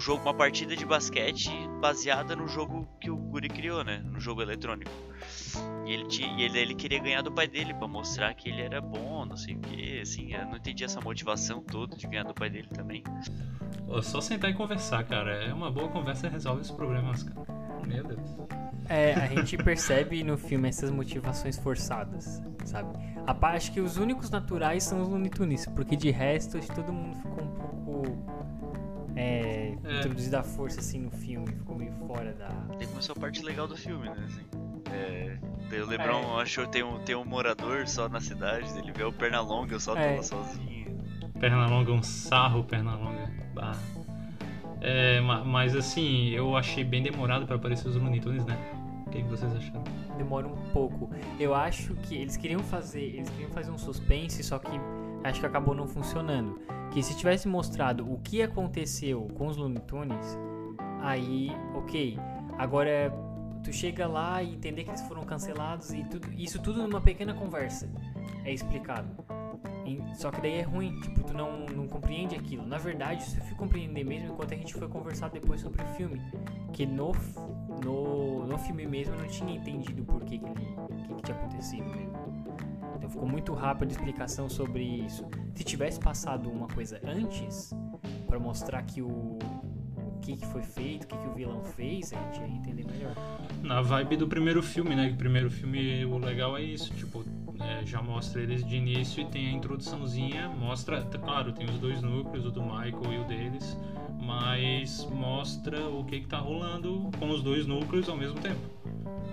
[0.00, 4.02] jogo, uma partida de basquete baseada no jogo que o Guri criou, né?
[4.04, 4.90] No jogo eletrônico.
[5.86, 8.62] E ele, tinha, e ele, ele queria ganhar do pai dele para mostrar que ele
[8.62, 12.24] era bom, não sei o que, assim, eu não entendi essa motivação toda de ganhar
[12.24, 13.04] do pai dele também.
[13.88, 15.44] É só sentar e conversar, cara.
[15.44, 17.46] É uma boa conversa e resolve os problemas, cara.
[17.86, 18.36] Meu Deus.
[18.88, 22.98] É, a gente percebe no filme essas motivações forçadas, sabe?
[23.26, 26.74] A parte que os únicos naturais são os Looney Tunes, porque de resto acho que
[26.74, 28.59] todo mundo ficou um pouco
[29.16, 29.98] é, é.
[29.98, 32.48] introduzida a força assim no filme, ficou meio fora da.
[32.78, 34.16] Tem começou a parte legal do filme, né?
[34.26, 34.44] Assim,
[34.92, 35.38] é,
[35.80, 36.42] o Lebron é.
[36.42, 40.16] achou tem um, tem um morador só na cidade, ele vê o Pernalonga só é.
[40.16, 40.98] lá sozinho.
[41.38, 43.30] Pernalonga, um sarro Pernalonga.
[43.54, 43.76] Bah.
[44.80, 48.56] É, mas assim, eu achei bem demorado para aparecer os Looney Tunes, né?
[49.06, 49.84] O que, que, vocês acharam?
[50.16, 51.10] Demora um pouco.
[51.38, 54.70] Eu acho que eles queriam fazer, eles queriam fazer um suspense, só que
[55.24, 56.60] acho que acabou não funcionando.
[56.90, 60.38] Que se tivesse mostrado o que aconteceu com os Looney Tunes,
[61.00, 62.18] aí, ok.
[62.58, 63.12] Agora
[63.62, 67.34] tu chega lá e entender que eles foram cancelados e tudo, isso tudo numa pequena
[67.34, 67.88] conversa
[68.44, 69.08] é explicado.
[70.14, 72.66] Só que daí é ruim, tipo, tu não, não compreende aquilo.
[72.66, 75.86] Na verdade, isso eu fui compreender mesmo enquanto a gente foi conversar depois sobre o
[75.94, 76.20] filme.
[76.72, 77.12] Que no,
[77.82, 81.84] no, no filme mesmo eu não tinha entendido por que, que, que, que tinha acontecido
[81.84, 82.12] mesmo.
[83.00, 85.26] Então ficou muito rápida a explicação sobre isso.
[85.54, 87.74] Se tivesse passado uma coisa antes,
[88.26, 92.12] para mostrar que o, o que, que foi feito, o que, que o vilão fez,
[92.12, 93.14] a gente ia entender melhor.
[93.62, 95.12] Na vibe do primeiro filme, né?
[95.14, 97.24] O primeiro filme, o legal é isso, tipo,
[97.58, 102.02] é, já mostra eles de início e tem a introduçãozinha, mostra, claro, tem os dois
[102.02, 103.78] núcleos, o do Michael e o deles,
[104.20, 108.60] mas mostra o que, que tá rolando com os dois núcleos ao mesmo tempo.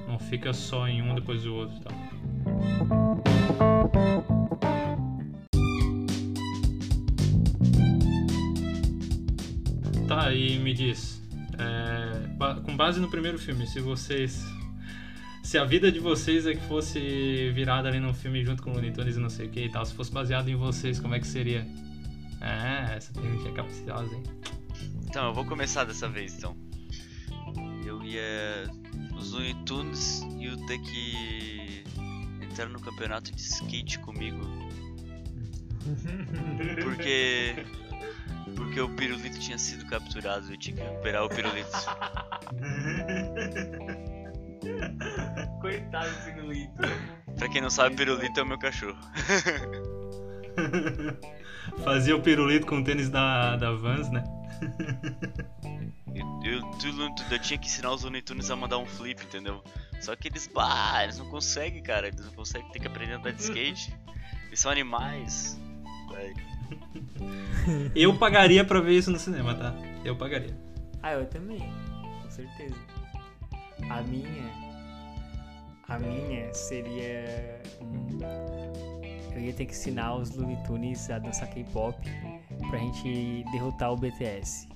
[0.08, 3.37] Não fica só em um depois do outro e tal.
[10.34, 11.22] E me diz,
[11.58, 14.44] é, com base no primeiro filme, se vocês.
[15.44, 18.74] Se a vida de vocês é que fosse virada ali num filme junto com o
[18.74, 21.16] Looney Tunes e não sei o que e tal, se fosse baseado em vocês, como
[21.16, 21.66] é que seria?
[22.42, 24.24] É, essa pergunta é capciosa, hein?
[25.06, 26.56] Então, eu vou começar dessa vez, então.
[27.86, 28.70] Eu ia.
[29.18, 31.84] Os Looney Tunes e o ter que
[32.42, 34.42] entrar no campeonato de skate comigo.
[36.84, 37.56] Porque
[38.58, 41.70] porque o pirulito tinha sido capturado, eu tinha que recuperar o pirulito.
[45.62, 46.74] Coitado do pirulito.
[47.38, 48.98] Pra quem não sabe, pirulito é o meu cachorro.
[51.84, 54.24] Fazia o pirulito com o tênis da, da Vans, né?
[56.44, 59.62] Eu, eu, eu tinha que ensinar os Looney Tunes a mandar um flip, entendeu?
[60.00, 62.08] Só que eles, bah, eles não conseguem, cara.
[62.08, 63.94] Eles não conseguem, ter que aprender a andar de skate.
[64.48, 65.60] Eles são animais.
[67.96, 69.76] eu pagaria pra ver isso no cinema, tá?
[70.04, 70.56] Eu pagaria.
[71.02, 71.60] Ah, eu também.
[72.22, 72.76] Com certeza.
[73.90, 74.52] A minha.
[75.88, 77.62] A minha seria.
[79.34, 81.98] Eu ia ter que ensinar os Looney Tunes a dançar K-pop
[82.70, 84.68] pra gente derrotar o BTS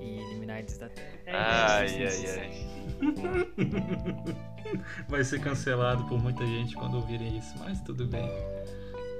[0.00, 1.08] e eliminar eles da Terra.
[1.26, 2.68] É ai, ai, ai.
[5.08, 8.28] Vai ser cancelado por muita gente quando ouvirem isso, mas tudo bem.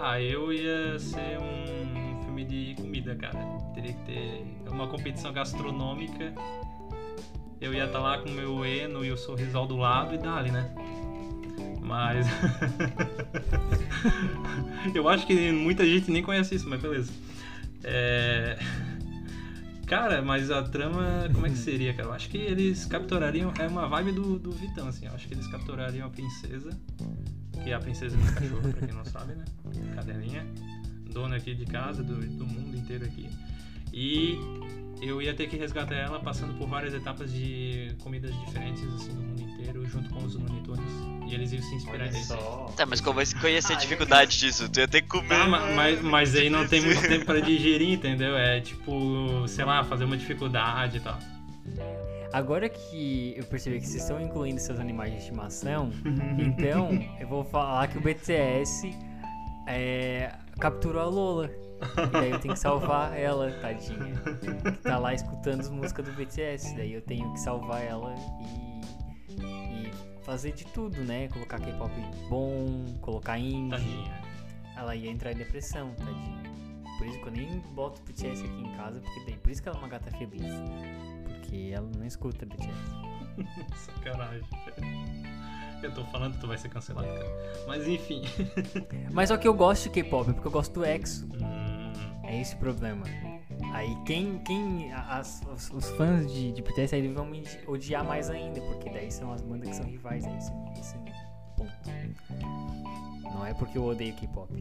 [0.00, 3.38] Ah, eu ia ser um filme de comida, cara.
[3.74, 6.32] Teria que ter uma competição gastronômica.
[7.60, 10.18] Eu ia estar tá lá com o meu Eno e o Sorrisal do lado e
[10.18, 10.72] dali, né?
[11.80, 12.26] Mas.
[14.94, 17.12] eu acho que muita gente nem conhece isso, mas beleza.
[17.82, 18.56] É.
[19.84, 22.10] Cara, mas a trama, como é que seria, cara?
[22.10, 23.52] Eu acho que eles capturariam.
[23.58, 25.06] É uma vibe do, do Vitão, assim.
[25.06, 26.70] Eu acho que eles capturariam a princesa
[27.68, 29.44] que é a princesa do cachorro, pra quem não sabe, né?
[29.94, 30.46] Cadelinha.
[31.12, 33.28] zona aqui de casa, do, do mundo inteiro aqui.
[33.92, 34.38] E
[35.02, 39.20] eu ia ter que resgatar ela passando por várias etapas de comidas diferentes assim do
[39.20, 41.30] mundo inteiro, junto com os Tunes.
[41.30, 42.34] E eles iam se inspirar nisso.
[42.74, 44.66] Tá, mas qual vai conhecer a dificuldade disso?
[44.70, 45.34] Tu ia ter que comer.
[45.34, 48.34] Ah, ma- mas, mas aí não tem muito tempo pra digerir, entendeu?
[48.34, 51.18] É tipo, sei lá, fazer uma dificuldade e tal.
[52.32, 55.90] Agora que eu percebi que vocês estão incluindo seus animais de estimação,
[56.38, 58.94] então eu vou falar que o BTS
[59.66, 61.50] é, capturou a Lola.
[61.80, 64.12] E daí eu tenho que salvar ela, tadinha.
[64.72, 66.74] Que tá lá escutando as músicas do BTS.
[66.74, 71.28] Daí eu tenho que salvar ela e, e fazer de tudo, né?
[71.28, 71.92] Colocar K-pop
[72.28, 73.70] bom, colocar indie.
[73.70, 74.20] Tadinha.
[74.76, 76.38] Ela ia entrar em depressão, tadinha.
[76.98, 79.68] Por isso que eu nem boto BTS aqui em casa, porque daí, por isso que
[79.68, 80.42] ela é uma gata feliz.
[81.48, 82.68] Porque ela não escuta BTS.
[83.74, 84.42] Sacanagem.
[85.82, 87.64] Eu tô falando que tu vai ser cancelado, cara.
[87.66, 88.22] Mas enfim.
[89.12, 91.24] Mas só que eu gosto de K-pop, porque eu gosto do EXO.
[91.26, 91.92] Hum,
[92.24, 93.04] É esse o problema.
[93.72, 94.38] Aí quem.
[94.40, 98.90] quem as- os, os fãs de, de BTS aí vão me odiar mais ainda, porque
[98.90, 100.94] daí são as bandas que são rivais a esse, esse
[101.56, 101.72] ponto.
[103.32, 104.52] Não é porque eu odeio K-pop.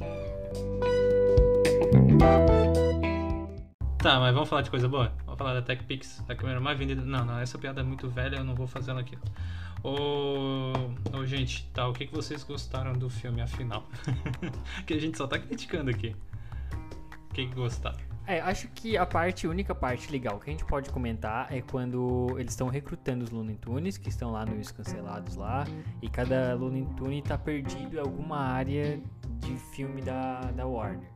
[3.98, 5.12] Tá, mas vamos falar de coisa boa?
[5.38, 7.02] Falar da TechPix, a câmera mais vendida.
[7.02, 9.18] Não, não, essa piada é muito velha, eu não vou fazer ela aqui.
[9.84, 10.74] Ô,
[11.26, 13.88] gente, tá, o que, que vocês gostaram do filme, afinal?
[14.86, 16.16] que a gente só tá criticando aqui.
[17.30, 18.00] O que, que gostaram?
[18.26, 22.36] É, acho que a parte, única parte legal que a gente pode comentar é quando
[22.38, 25.66] eles estão recrutando os Looney Tunes, que estão lá nos cancelados lá,
[26.02, 29.00] e cada Looney Tune tá perdido em alguma área
[29.40, 31.10] de filme da, da Warner.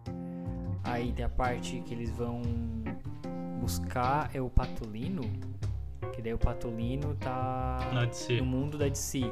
[0.86, 2.42] Aí tem a parte que eles vão
[3.62, 5.22] buscar é o Patolino,
[6.14, 7.80] que daí o Patolino tá
[8.40, 9.32] no mundo da DC.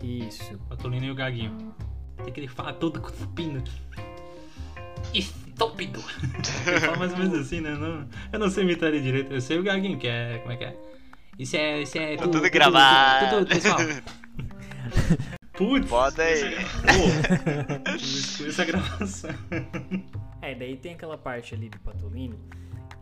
[0.00, 0.58] Isso.
[0.68, 1.74] Patolino e o Gaguinho.
[2.22, 3.62] Tem que ele fala todo cuspindo.
[5.12, 6.02] Estúpido!
[6.66, 7.74] ele fala mais ou menos assim, né?
[7.74, 9.32] Não, eu não sei imitar ele direito.
[9.32, 10.38] Eu sei o Gaguinho, que é.
[10.38, 10.76] Como é que é?
[11.36, 11.82] Isso é.
[11.82, 12.16] Isso é.
[12.16, 13.38] Tá tudo gravado.
[13.38, 13.78] Tudo, pessoal.
[15.52, 15.88] Putz!
[15.88, 16.54] Foda aí.
[16.64, 19.30] Pô, essa gravação.
[20.40, 22.38] É, daí tem aquela parte ali do Patolino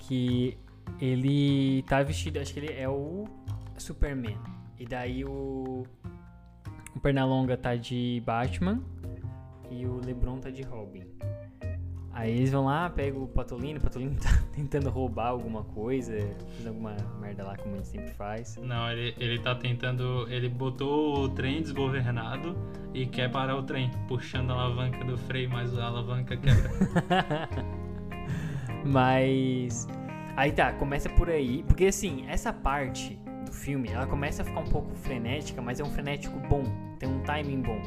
[0.01, 0.57] que
[1.01, 3.27] ele tá vestido, acho que ele é o
[3.79, 4.37] Superman.
[4.79, 5.85] E daí o,
[6.95, 8.83] o Pernalonga tá de Batman
[9.71, 11.07] e o Lebron tá de Robin.
[12.13, 16.13] Aí eles vão lá, pegam o Patolino, o Patolino tá tentando roubar alguma coisa,
[16.57, 18.57] fazendo alguma merda lá como ele sempre faz.
[18.57, 20.27] Não, ele, ele tá tentando.
[20.29, 22.57] Ele botou o trem desgovernado
[22.93, 26.71] e quer parar o trem, puxando a alavanca do freio, mas a alavanca quebra.
[28.85, 29.87] Mas.
[30.37, 31.63] Aí tá, começa por aí.
[31.65, 35.85] Porque assim, essa parte do filme, ela começa a ficar um pouco frenética, mas é
[35.85, 36.63] um frenético bom.
[36.99, 37.81] Tem um timing bom.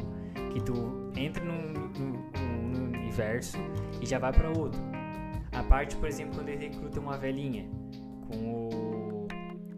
[0.51, 3.57] Que tu entra num, num- num universo
[4.01, 4.79] e já vai pra outro.
[5.51, 7.67] A parte, por exemplo, quando ele recruta uma velhinha
[8.27, 9.27] com o.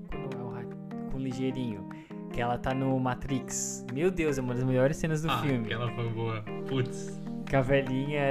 [0.10, 1.88] Quando é o com o ligeirinho.
[2.32, 3.86] Que ela tá no Matrix.
[3.94, 5.66] Meu Deus, é uma das melhores cenas do ah, filme.
[5.66, 6.44] aquela foi boa.
[6.68, 7.22] Putz.
[7.46, 8.22] Que a velhinha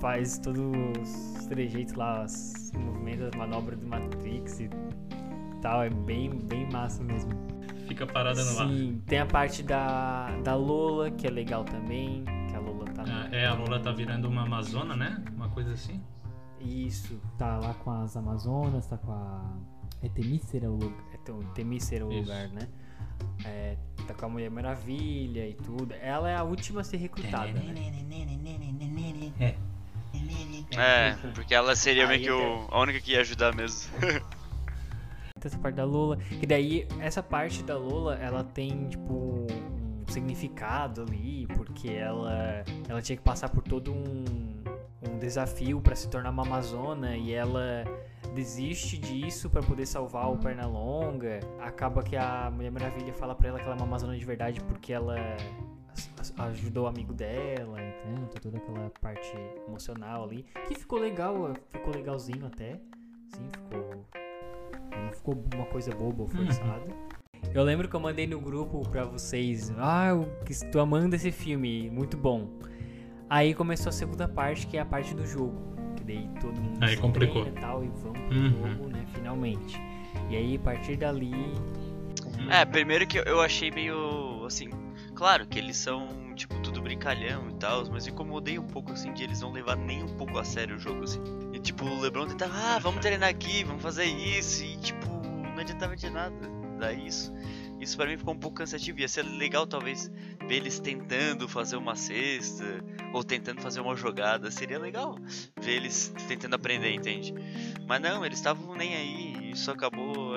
[0.00, 4.70] faz todos os trejeitos lá, os movimentos, as manobras do Matrix e
[5.60, 5.82] tal.
[5.82, 7.32] É bem, bem massa mesmo.
[7.86, 8.68] Fica parada no ar.
[8.68, 12.24] Sim, tem a parte da, da Lola, que é legal também.
[12.48, 15.22] Que a Lola tá Ah, É, a Lola tá virando uma Amazona, né?
[15.34, 16.02] Uma coisa assim.
[16.60, 17.20] Isso.
[17.36, 19.58] Tá lá com as Amazonas, tá com a.
[20.02, 21.04] É Temícera o lugar.
[21.12, 22.20] É Temícera o Isso.
[22.22, 22.68] lugar, né?
[23.44, 23.76] É,
[24.06, 25.92] tá com a Mulher Maravilha e tudo.
[26.00, 27.74] Ela é a última a ser recrutada, né?
[29.40, 29.54] É.
[30.72, 33.90] É, porque ela seria meio que o, a única que ia ajudar mesmo.
[35.44, 36.18] Essa parte da Lola.
[36.40, 43.02] E daí, essa parte da Lola, ela tem, tipo, um significado ali, porque ela, ela
[43.02, 44.24] tinha que passar por todo um,
[45.06, 47.84] um desafio pra se tornar uma Amazona e ela
[48.34, 51.40] desiste disso pra poder salvar o Pernalonga.
[51.60, 54.60] Acaba que a Mulher Maravilha fala pra ela que ela é uma Amazona de verdade
[54.60, 55.16] porque ela
[56.38, 59.32] ajudou o amigo dela, então, toda aquela parte
[59.68, 60.44] emocional ali.
[60.68, 62.80] Que ficou legal, ficou legalzinho até.
[63.28, 64.04] Sim, ficou
[65.04, 66.86] não ficou uma coisa boba ou forçada.
[67.52, 69.72] Eu lembro que eu mandei no grupo pra vocês.
[69.78, 72.48] Ah, eu estou amando esse filme, muito bom.
[73.28, 75.74] Aí começou a segunda parte, que é a parte do jogo.
[75.96, 77.46] Que daí todo mundo Aí se complicou.
[77.46, 78.72] e tal e vamos pro Uhum.
[78.72, 79.78] jogo, né, finalmente.
[80.30, 81.32] E aí, a partir dali...
[82.50, 84.70] É, primeiro que eu achei meio assim.
[85.14, 89.22] Claro que eles são, tipo, tudo brincalhão e tal, mas incomodei um pouco assim de
[89.22, 91.22] eles não levar nem um pouco a sério o jogo, assim.
[91.52, 95.58] E tipo, o Lebron tentava, ah, vamos treinar aqui, vamos fazer isso, e tipo, não
[95.58, 97.32] adiantava de nada dar isso.
[97.80, 99.00] Isso pra mim ficou um pouco cansativo.
[99.00, 100.10] Ia ser legal, talvez,
[100.48, 102.64] ver eles tentando fazer uma cesta
[103.12, 104.50] ou tentando fazer uma jogada.
[104.50, 105.18] Seria legal
[105.60, 107.34] ver eles tentando aprender, entende?
[107.86, 109.50] Mas não, eles estavam nem aí.
[109.50, 110.34] Isso acabou,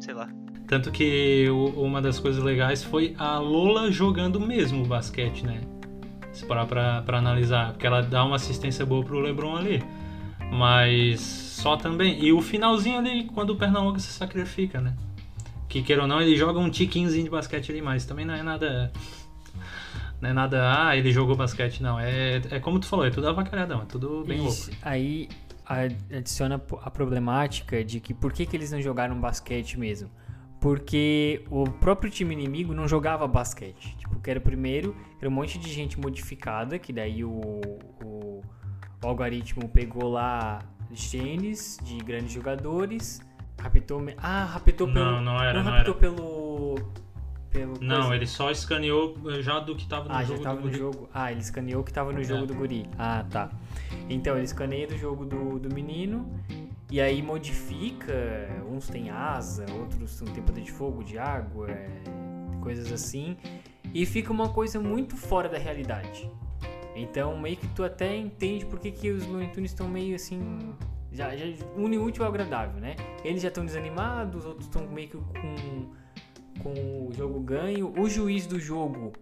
[0.00, 0.28] sei lá.
[0.68, 5.62] Tanto que o- uma das coisas legais foi a Lola jogando mesmo o basquete, né?
[6.30, 7.72] Se parar pra, pra analisar.
[7.72, 9.82] Porque ela dá uma assistência boa pro LeBron ali.
[10.52, 12.22] Mas só também.
[12.22, 14.94] E o finalzinho ali, quando o Pernalonga se sacrifica, né?
[15.68, 18.42] Que queira ou não, ele joga um tiquinzinho de basquete ali, mas também não é
[18.42, 18.92] nada.
[20.20, 21.98] Não é nada, ah, ele jogou basquete, não.
[22.00, 24.70] É, é como tu falou, é tudo avacalhadão, é tudo bem Isso.
[24.70, 24.82] louco.
[24.82, 25.28] Aí
[26.10, 30.10] adiciona a problemática de que por que, que eles não jogaram basquete mesmo?
[30.60, 33.96] Porque o próprio time inimigo não jogava basquete.
[33.96, 37.30] Tipo, que era o primeiro, era um monte de gente modificada, que daí o,
[38.04, 38.42] o,
[39.02, 40.58] o algoritmo pegou lá
[40.90, 43.20] genes de grandes jogadores,
[43.60, 44.02] raptou.
[44.16, 45.04] Ah, raptou pelo.
[45.12, 46.00] Não, não era, não não raptou era.
[46.00, 46.74] pelo.
[47.50, 48.16] pelo Não, coisa.
[48.16, 50.38] ele só escaneou eh, já do que tava no Ah, jogo.
[50.38, 50.76] já tava no guri.
[50.78, 51.08] jogo.
[51.14, 52.46] Ah, ele escaneou que tava no jogo É.
[52.46, 52.84] do guri.
[52.98, 53.48] Ah, tá.
[54.10, 56.28] Então, ele escaneia do jogo do, do menino
[56.90, 58.14] e aí modifica.
[58.70, 61.88] Uns têm asa, outros têm poder de fogo, de água, é,
[62.60, 63.36] coisas assim.
[63.92, 66.30] E fica uma coisa muito fora da realidade.
[66.94, 70.74] Então, meio que tu até entende por que, que os Looney Tunes estão meio assim.
[71.10, 71.44] Já, já
[71.76, 72.96] une útil ao agradável, né?
[73.24, 75.90] Eles já estão desanimados, os outros estão meio que com,
[76.62, 77.94] com o jogo ganho.
[77.98, 79.12] O juiz do jogo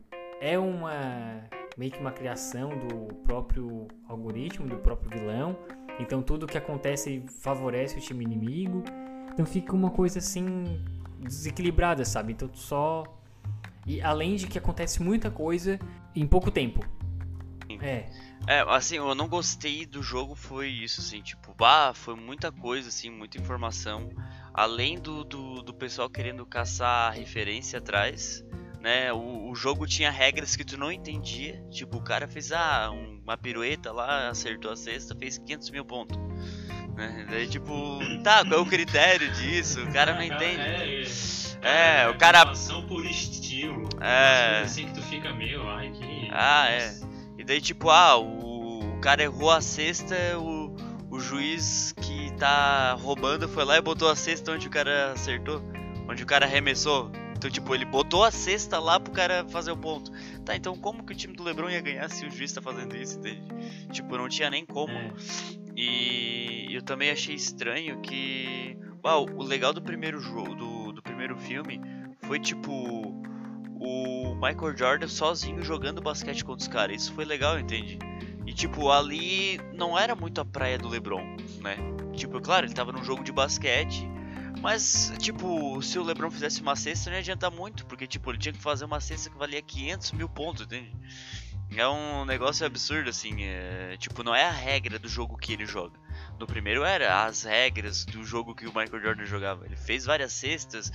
[0.40, 1.44] é uma
[1.76, 5.56] meio que uma criação do próprio algoritmo, do próprio vilão.
[5.98, 8.82] Então tudo que acontece favorece o time inimigo.
[9.32, 10.80] Então fica uma coisa assim
[11.20, 12.32] desequilibrada, sabe?
[12.32, 13.04] Então tu só
[13.86, 15.78] e além de que acontece muita coisa
[16.14, 16.84] em pouco tempo.
[17.80, 18.06] É,
[18.46, 22.88] É, assim, eu não gostei do jogo foi isso, assim, tipo, bah, foi muita coisa,
[22.88, 24.08] assim, muita informação.
[24.54, 28.44] Além do, do, do pessoal querendo caçar referência atrás,
[28.80, 29.12] né?
[29.12, 31.60] O, o jogo tinha regras que tu não entendia.
[31.70, 35.84] Tipo, o cara fez ah, um- uma pirueta lá, acertou a cesta, fez 500 mil
[35.84, 36.16] pontos.
[36.94, 37.26] Né?
[37.28, 39.82] Daí, tipo, tá, qual é o critério disso?
[39.82, 40.62] O cara não entende.
[41.60, 42.46] É, o cara-
[42.88, 43.88] por estilo.
[44.00, 44.62] É.
[44.64, 46.28] assim que tu fica meio, ai, que.
[46.30, 46.94] Ah, é.
[47.36, 50.74] E daí, tipo, ah, o, o cara errou a cesta, o,
[51.10, 55.60] o juiz que tá roubando foi lá e botou a cesta onde o cara acertou,
[56.08, 57.10] onde o cara arremessou.
[57.36, 60.10] Então, tipo, ele botou a cesta lá pro cara fazer o ponto.
[60.46, 62.96] Tá, então como que o time do LeBron ia ganhar se o juiz tá fazendo
[62.96, 63.42] isso, entende?
[63.90, 64.92] Tipo, não tinha nem como.
[64.92, 65.12] É.
[65.76, 68.78] E eu também achei estranho que.
[69.04, 71.80] Uau, o legal do primeiro jogo, do, do primeiro filme,
[72.22, 72.72] foi tipo.
[73.78, 77.02] O Michael Jordan sozinho jogando basquete contra os caras.
[77.02, 77.98] Isso foi legal, entende?
[78.46, 81.24] E tipo, ali não era muito a praia do LeBron,
[81.60, 81.76] né?
[82.14, 84.08] Tipo, claro, ele tava num jogo de basquete.
[84.66, 87.86] Mas, tipo, se o LeBron fizesse uma cesta, não ia adiantar muito.
[87.86, 90.92] Porque, tipo, ele tinha que fazer uma cesta que valia 500 mil pontos, entende?
[91.76, 93.44] É um negócio absurdo, assim.
[93.44, 95.96] É, tipo, não é a regra do jogo que ele joga.
[96.36, 99.64] No primeiro era as regras do jogo que o Michael Jordan jogava.
[99.64, 100.90] Ele fez várias cestas,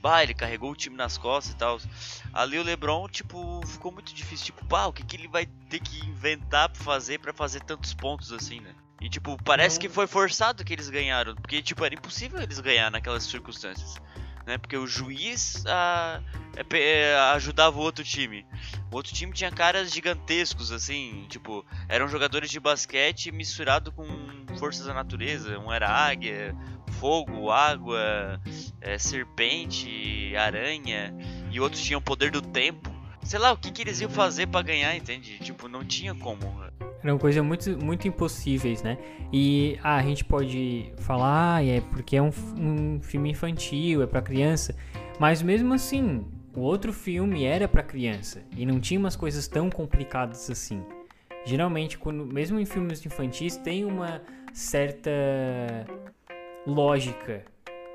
[0.00, 1.80] bah, ele carregou o time nas costas e tal.
[2.32, 4.46] Ali o LeBron, tipo, ficou muito difícil.
[4.46, 7.92] Tipo, pá, o que, que ele vai ter que inventar pra fazer pra fazer tantos
[7.92, 8.72] pontos assim, né?
[9.00, 11.34] E, tipo, parece que foi forçado que eles ganharam.
[11.34, 13.96] Porque, tipo, era impossível eles ganhar naquelas circunstâncias.
[14.46, 14.56] Né?
[14.58, 16.22] Porque o juiz ah,
[16.56, 18.46] é, pe- é, ajudava o outro time.
[18.90, 24.06] O outro time tinha caras gigantescos, assim, tipo, eram jogadores de basquete misturado com
[24.56, 25.58] forças da natureza.
[25.58, 26.56] Um era águia,
[26.92, 28.40] fogo, água,
[28.80, 31.12] é, serpente, aranha,
[31.50, 32.95] e outros tinham o poder do tempo.
[33.26, 35.38] Sei lá, o que, que eles iam fazer pra ganhar, entende?
[35.40, 36.38] Tipo, não tinha como.
[37.02, 38.96] eram coisas muito, muito impossíveis, né?
[39.32, 44.06] E ah, a gente pode falar, ah, é porque é um, um filme infantil, é
[44.06, 44.76] pra criança.
[45.18, 48.42] Mas mesmo assim, o outro filme era pra criança.
[48.56, 50.84] E não tinha umas coisas tão complicadas assim.
[51.44, 55.10] Geralmente, quando, mesmo em filmes infantis, tem uma certa
[56.64, 57.44] lógica.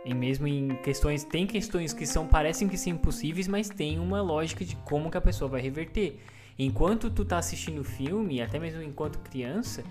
[0.03, 1.23] E mesmo em questões.
[1.23, 5.17] Tem questões que são parecem que são impossíveis, mas tem uma lógica de como que
[5.17, 6.19] a pessoa vai reverter.
[6.57, 9.83] Enquanto tu tá assistindo o filme, até mesmo enquanto criança,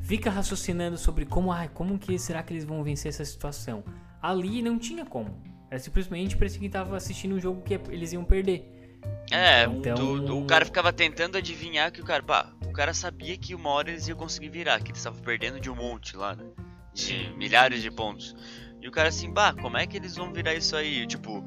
[0.00, 3.82] fica raciocinando sobre como, ah, como que será que eles vão vencer essa situação.
[4.22, 5.36] Ali não tinha como.
[5.70, 8.72] Era simplesmente parecia que tava assistindo um jogo que eles iam perder.
[9.30, 13.36] É, Então- tu- o cara ficava tentando adivinhar que o cara, pá, o cara sabia
[13.36, 16.34] que uma hora eles iam conseguir virar, que eles estavam perdendo de um monte lá,
[16.36, 16.44] né?
[16.94, 18.34] De milhares de pontos.
[18.86, 21.04] E o cara assim, bah, como é que eles vão virar isso aí?
[21.08, 21.44] Tipo,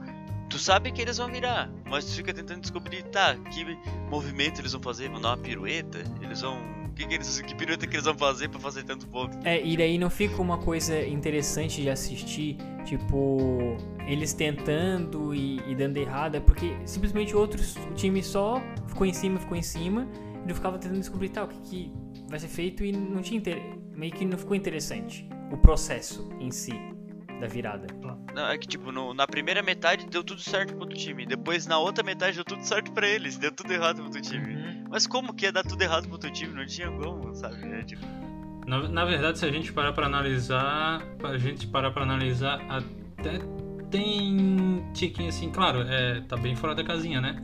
[0.50, 3.78] tu sabe que eles vão virar, mas tu fica tentando descobrir, tá, que
[4.10, 5.08] movimento eles vão fazer?
[5.08, 6.00] Vão dar uma pirueta?
[6.22, 6.60] Eles vão.
[6.94, 9.38] que, que, eles, que pirueta que eles vão fazer pra fazer tanto ponto?
[9.46, 15.74] É, e daí não fica uma coisa interessante de assistir, tipo, eles tentando e, e
[15.74, 20.06] dando errado, é porque simplesmente outros, o time só ficou em cima, ficou em cima,
[20.44, 21.94] e não ficava tentando descobrir tal, o que, que
[22.28, 23.42] vai ser feito e não tinha
[23.96, 26.99] meio que não ficou interessante o processo em si
[27.40, 27.88] da virada.
[28.34, 31.26] Não, é que tipo, no- na primeira metade deu tudo certo pro outro time.
[31.26, 33.38] Depois na outra metade deu tudo certo pra eles.
[33.38, 34.54] Deu tudo errado pro outro time.
[34.56, 34.84] Uhum.
[34.90, 36.54] Mas como que ia dar tudo errado pro outro time?
[36.54, 37.64] Não tinha como, sabe?
[37.72, 38.06] É, tipo,
[38.68, 43.40] Na, na verdade, se a gente parar pra analisar, a gente parar pra analisar, até
[43.90, 47.42] tem tiquinho assim, claro, é, tá bem fora da casinha, né?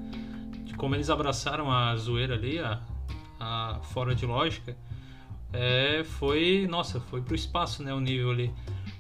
[0.64, 2.80] De como eles abraçaram a zoeira ali, a,
[3.40, 4.76] a fora de lógica,
[5.52, 8.54] é, foi, nossa, foi pro espaço, né, o nível ali.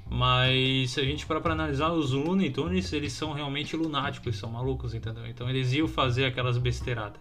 [0.10, 4.51] Mas se a gente parar pra analisar, os Looney Tunes, eles são realmente lunáticos, são
[4.51, 5.26] malucos, entendeu?
[5.28, 7.20] Então eles iam fazer aquelas besteiradas.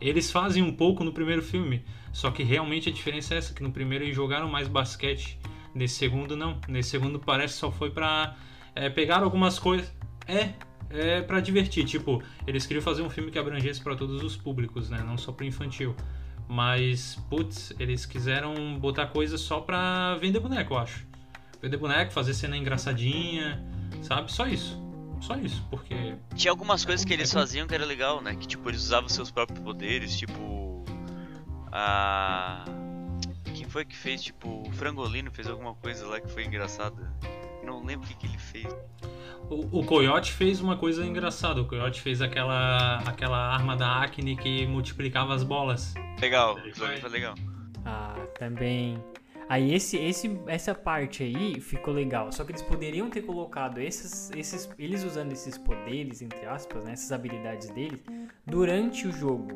[0.00, 3.62] Eles fazem um pouco no primeiro filme, só que realmente a diferença é essa, que
[3.62, 5.38] no primeiro eles jogaram mais basquete,
[5.74, 6.58] nesse segundo não.
[6.68, 8.36] Nesse segundo parece só foi pra
[8.74, 9.92] é, pegar algumas coisas.
[10.26, 10.50] É,
[10.90, 11.84] é pra divertir.
[11.84, 15.02] Tipo, eles queriam fazer um filme que abrangesse pra todos os públicos, né?
[15.06, 15.94] Não só pro infantil.
[16.48, 21.11] Mas, putz, eles quiseram botar coisa só pra vender boneco, eu acho.
[21.62, 23.64] Vender boneco, fazer cena engraçadinha,
[24.02, 24.30] sabe?
[24.32, 24.80] Só isso.
[25.20, 28.34] Só isso, porque tinha algumas coisas que É eles faziam que era legal, né?
[28.34, 30.84] Que tipo, eles usavam seus próprios poderes, tipo.
[31.70, 32.64] A.
[33.54, 37.12] Quem foi que fez, tipo, o Frangolino fez alguma coisa lá que foi engraçada.
[37.64, 38.66] Não lembro o que, que ele fez.
[39.48, 41.60] O, o Coyote fez uma coisa engraçada.
[41.60, 45.94] O Coyote fez aquela, aquela arma da Acne que multiplicava as bolas.
[46.20, 47.34] Legal, foi- foi legal.
[47.84, 48.98] Ah, também.
[49.52, 52.32] Aí esse, esse, essa parte aí ficou legal.
[52.32, 56.92] Só que eles poderiam ter colocado esses, esses, eles usando esses poderes, entre aspas, né,
[56.92, 58.02] essas habilidades deles,
[58.46, 59.48] durante o jogo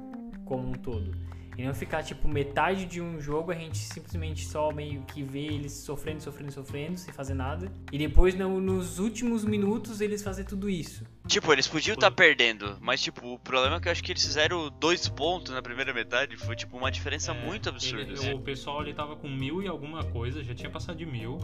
[0.45, 1.17] como um todo.
[1.59, 5.47] E não ficar tipo metade de um jogo a gente simplesmente só meio que vê
[5.47, 7.73] eles sofrendo, sofrendo, sofrendo, sem fazer nada.
[7.91, 11.03] E depois no- nos últimos minutos eles fazer tudo isso.
[11.27, 14.23] Tipo, eles podiam estar perdendo, mas tipo, o problema é que eu acho que eles
[14.25, 16.37] fizeram dois pontos na primeira metade.
[16.37, 18.03] Foi tipo uma diferença É, muito absurda.
[18.03, 18.35] ele- assim.
[18.35, 21.39] o pessoal ele tava com mil e alguma coisa, já tinha passado de mil.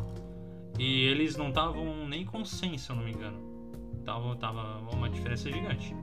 [0.79, 3.39] E eles não estavam nem com 100, se eu não me engano.
[4.05, 5.95] Tava, tava uma diferença gigante.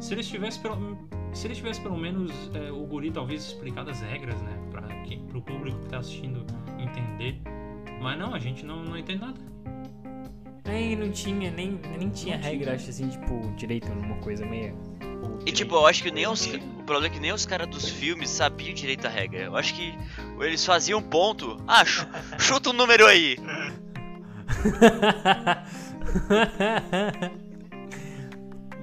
[0.00, 0.98] Se eles tivessem pelo,
[1.34, 4.56] se eles tivessem pelo menos é, o guri talvez explicado as regras, né?
[4.70, 6.44] Pra quem, pro público que tá assistindo
[6.78, 7.40] entender.
[8.00, 9.40] Mas não, a gente não, não entende nada.
[10.66, 12.74] Nem não tinha, nem, nem tinha Não regra, tinha.
[12.76, 14.76] acho assim, tipo, direito numa coisa meio.
[15.46, 16.46] E tipo, eu acho que nem os.
[16.46, 19.40] O problema é que nem os caras dos filmes sabiam direito a regra.
[19.42, 19.94] Eu acho que
[20.40, 21.56] eles faziam ponto.
[21.66, 22.06] Ah, chu-
[22.38, 23.36] chuta um número aí.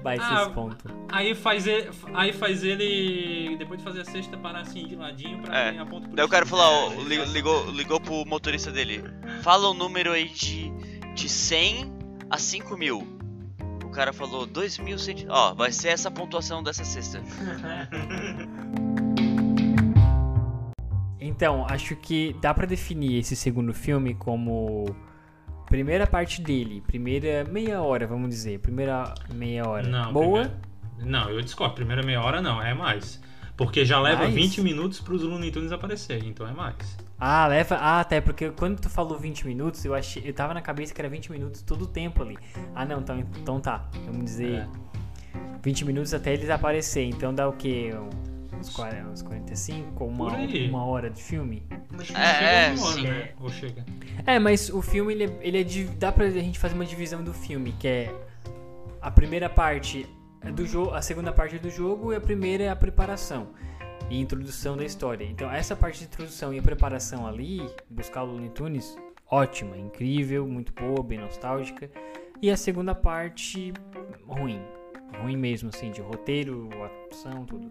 [0.03, 0.91] Vai Ah, pontos.
[1.11, 5.39] Aí faz ele, aí faz ele depois de fazer a sexta parar assim de ladinho
[5.43, 5.71] pra É.
[5.71, 6.65] ganhar ponto por Daí o cara falou,
[6.97, 9.03] ó, li- ligou, ligou pro motorista dele.
[9.43, 10.71] Fala um número aí de,
[11.13, 11.93] de 100
[12.29, 13.19] a 5 mil.
[13.83, 15.27] O cara falou 2.100.
[15.29, 17.21] Ó, vai ser essa a pontuação dessa cesta.
[21.19, 24.85] Então, acho que dá pra definir esse segundo filme como
[25.71, 29.87] primeira parte dele, primeira meia hora, vamos dizer, primeira meia hora.
[29.87, 30.41] Não, Boa.
[30.43, 30.61] primeira-
[30.99, 31.73] Não, eu discordo.
[31.73, 33.19] Primeira meia hora não, é mais.
[33.57, 34.33] Porque já leva Mais?
[34.35, 36.75] 20 minutos pros Looney Tunes aparecerem, então é mais.
[37.19, 37.75] Ah, leva.
[37.75, 40.99] Ah, até porque quando tu falou 20 minutos, eu achei, eu tava na cabeça que
[41.01, 42.37] era 20 minutos todo o tempo ali.
[42.75, 43.87] Ah, não, então, então tá.
[44.05, 44.67] Vamos dizer É.
[45.63, 47.09] 20 minutos até eles aparecerem.
[47.11, 47.91] Então dá o quê?
[48.61, 51.63] Uns 40, uns 45, uma, uma hora de filme?
[51.99, 53.31] Acho que É, chega é, uma hora, né?
[53.39, 53.85] Ou chega.
[54.25, 57.23] É, mas o filme, ele é, ele é de, dá pra gente fazer uma divisão
[57.23, 58.15] do filme, que é
[59.01, 60.07] a primeira parte
[60.41, 63.49] é do jogo, a segunda parte é do jogo e a primeira é a preparação
[64.09, 65.23] e introdução da história.
[65.23, 68.97] Então, essa parte de introdução e a preparação ali, buscar o Looney Tunes,
[69.29, 71.89] ótima, incrível, muito boa, bem nostálgica.
[72.41, 73.71] E a segunda parte,
[74.27, 74.61] ruim.
[75.21, 77.69] Ruim mesmo, assim, de roteiro, atuação, tudo.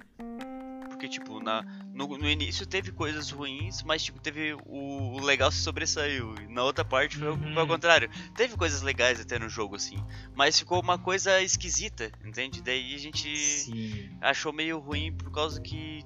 [1.01, 1.63] Porque, tipo, na,
[1.95, 6.35] no, no início teve coisas ruins, mas, tipo, teve o, o legal se sobressaiu.
[6.43, 7.55] E na outra parte foi, o- Uhum.
[7.55, 8.11] foi ao contrário.
[8.37, 9.97] Teve coisas legais até no jogo, assim.
[10.35, 12.61] Mas ficou uma coisa esquisita, entende?
[12.63, 14.11] Daí a gente Sim.
[14.21, 16.03] achou meio ruim por causa que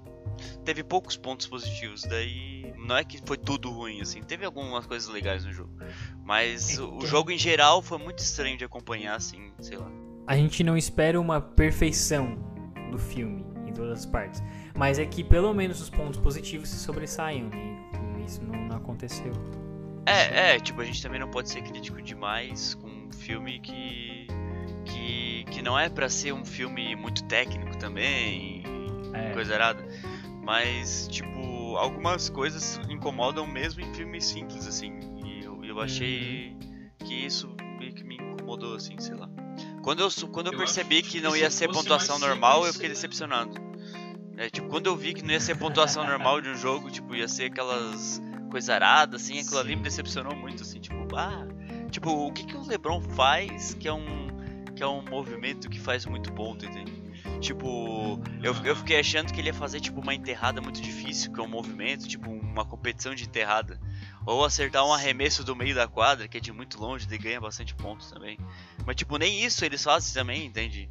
[0.64, 2.03] teve poucos pontos positivos.
[2.03, 4.22] Daí não é que foi tudo ruim, assim.
[4.22, 5.72] Teve algumas coisas legais no jogo.
[6.22, 9.90] Mas o, o jogo em geral foi muito estranho de acompanhar, assim, sei lá.
[10.28, 12.38] a gente não espera uma perfeição
[12.92, 14.40] do filme em todas as partes,
[14.77, 17.77] mas é que pelo menos os pontos positivos se sobressaiam, né?
[18.20, 19.33] E isso não, não aconteceu.
[20.07, 24.27] É, é, tipo, a gente também não pode ser crítico demais com um filme que.
[24.85, 28.62] que, que não é pra ser um filme muito técnico também,
[29.14, 29.31] É.
[29.33, 29.83] coisa errada.
[30.43, 34.93] Mas, tipo, algumas coisas incomodam mesmo em filmes simples, assim.
[35.25, 36.55] E eu, eu achei
[36.99, 39.27] que isso meio que me incomodou, assim, sei lá.
[39.83, 42.72] Quando eu, quando eu Eu percebi que que não ia ser pontuação normal, simples, eu
[42.75, 43.55] fiquei decepcionado.
[44.37, 47.14] É, tipo, quando eu vi que não ia ser pontuação normal de um jogo, tipo,
[47.14, 48.20] ia ser aquelas
[48.51, 49.82] coisas aradas, assim, aquilo ali me Sim.
[49.82, 51.47] decepcionou muito, assim, tipo, ah,
[51.91, 54.24] tipo, o que que o LeBron faz que é um
[54.74, 56.93] que é um movimento que faz muito ponto, entende?
[57.41, 61.41] Tipo, eu, eu fiquei achando que ele ia fazer, tipo, uma enterrada muito difícil, que
[61.41, 63.78] é um movimento, tipo, uma competição de enterrada.
[64.26, 67.41] Ou acertar um arremesso do meio da quadra, que é de muito longe, daí ganha
[67.41, 68.39] bastante pontos também.
[68.85, 70.91] Mas, tipo, nem isso eles fazem também, entende?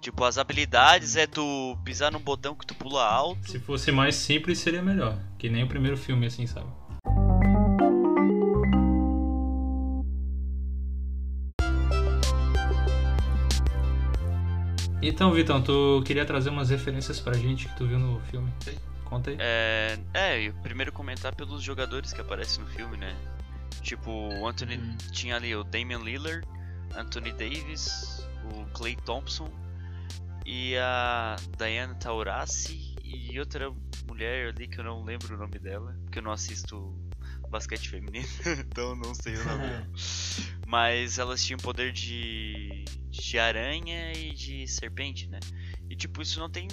[0.00, 3.50] Tipo, as habilidades é tu pisar num botão que tu pula alto.
[3.50, 5.18] Se fosse mais simples, seria melhor.
[5.38, 6.68] Que nem o primeiro filme, assim, sabe?
[15.02, 18.52] Então, Vitão, tu queria trazer umas referências pra gente que tu viu no filme.
[19.04, 19.36] Conta aí.
[19.40, 23.16] É, é, e primeiro comentar pelos jogadores que aparecem no filme, né?
[23.82, 24.96] Tipo, o Anthony Hum.
[25.10, 26.46] tinha ali o Damian Lillard,
[26.94, 29.50] Anthony Davis, o Clay Thompson
[30.52, 33.72] e a Diana Taurasi e outra
[34.04, 36.92] mulher ali que eu não lembro o nome dela, porque eu não assisto
[37.48, 38.26] basquete feminino,
[38.66, 39.88] então não sei o nome dela.
[40.66, 45.38] Mas elas tinham poder de, de aranha e de serpente, né?
[45.88, 46.66] E tipo, isso não tem.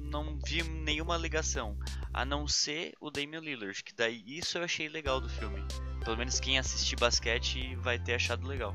[0.00, 1.78] Não vi nenhuma ligação.
[2.14, 5.62] A não ser o Damian Lillard, que daí isso eu achei legal do filme.
[6.02, 8.74] Pelo menos quem assistir basquete vai ter achado legal.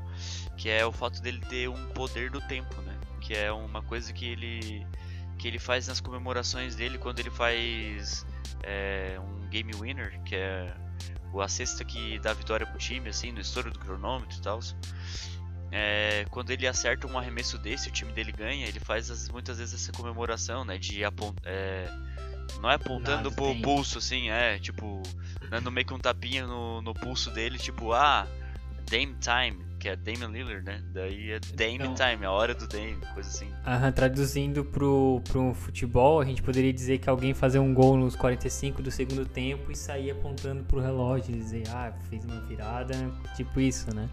[0.56, 2.87] Que é o fato dele ter um poder do tempo, né?
[3.28, 4.86] Que é uma coisa que ele.
[5.38, 8.24] que ele faz nas comemorações dele quando ele faz
[8.62, 10.74] é, um game winner, que é
[11.30, 14.60] o a cesta que dá vitória pro time, assim, no estouro do cronômetro e tal.
[15.70, 19.58] É, quando ele acerta um arremesso desse, o time dele ganha, ele faz as- muitas
[19.58, 20.78] vezes essa comemoração, né?
[20.78, 21.02] De
[21.44, 21.88] é,
[22.62, 25.02] não é apontando pro pulso, assim, é, tipo,
[25.50, 28.26] dando meio que um tapinha no, no pulso dele, tipo, ah,
[28.90, 30.82] Dame Time, que é Damian Lillard, né?
[30.92, 31.94] Daí é Dame Não.
[31.94, 33.50] Time, a hora do Dame, coisa assim.
[33.66, 38.14] Aham, traduzindo pro, pro futebol, a gente poderia dizer que alguém fazer um gol nos
[38.14, 42.94] 45 do segundo tempo e sair apontando pro relógio e dizer, ah, fez uma virada,
[43.34, 44.08] tipo isso, né?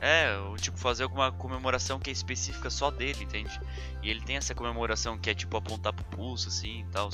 [0.00, 3.60] É, ou tipo, fazer alguma comemoração que é específica só dele, entende?
[4.02, 7.08] E ele tem essa comemoração que é tipo apontar pro pulso, assim e tal.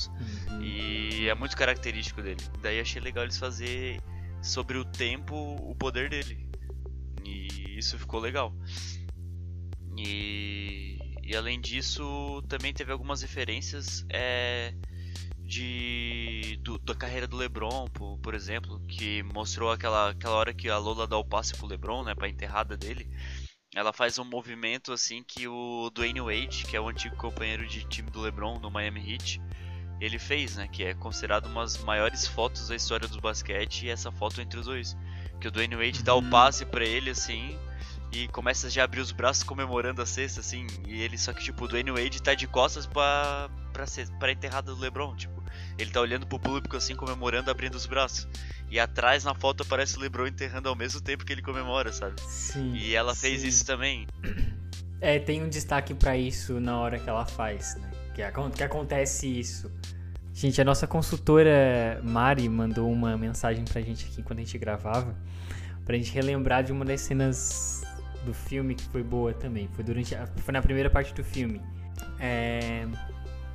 [0.49, 0.61] Uhum.
[0.63, 2.41] E é muito característico dele.
[2.63, 4.01] Daí achei legal eles fazer
[4.41, 6.44] sobre o tempo o poder dele.
[7.25, 8.53] E isso ficou legal.
[9.97, 14.73] E, e além disso, também teve algumas referências é,
[15.39, 20.69] de do- da carreira do LeBron, por, por exemplo, que mostrou aquela, aquela hora que
[20.69, 23.07] a Lola dá o passe pro LeBron, né, pra enterrada dele.
[23.75, 27.83] Ela faz um movimento assim que o Dwayne Wade, que é o antigo companheiro de
[27.87, 29.41] time do LeBron no Miami Heat,
[29.99, 30.67] ele fez, né?
[30.67, 34.59] Que é considerado uma das maiores fotos da história do basquete e essa foto entre
[34.59, 34.95] os dois.
[35.39, 36.29] Que o Dwayne Wade dá o Uhum.
[36.29, 37.57] passe pra ele assim
[38.11, 40.65] e começa já a abrir os braços comemorando a cesta, assim.
[40.87, 44.31] E ele, só que tipo, o Dwayne Wade tá de costas pra, pra, ce- pra
[44.31, 45.43] enterrada do LeBron, tipo.
[45.77, 48.27] Ele tá olhando pro público assim, comemorando, abrindo os braços.
[48.69, 52.19] E atrás na foto aparece o LeBron enterrando ao mesmo tempo que ele comemora, sabe?
[52.21, 52.73] Sim.
[52.75, 53.47] E ela fez sim.
[53.47, 54.07] isso também.
[55.01, 57.91] É, tem um destaque pra isso na hora que ela faz, né?
[58.13, 58.21] Que,
[58.55, 59.69] que acontece isso.
[60.35, 65.15] Gente, a nossa consultora Mari mandou uma mensagem pra gente aqui quando a gente gravava,
[65.85, 67.83] pra gente relembrar de uma das cenas
[68.25, 69.69] do filme que foi boa também.
[69.73, 71.61] Foi durante, a- foi na primeira parte do filme.
[72.19, 72.85] É,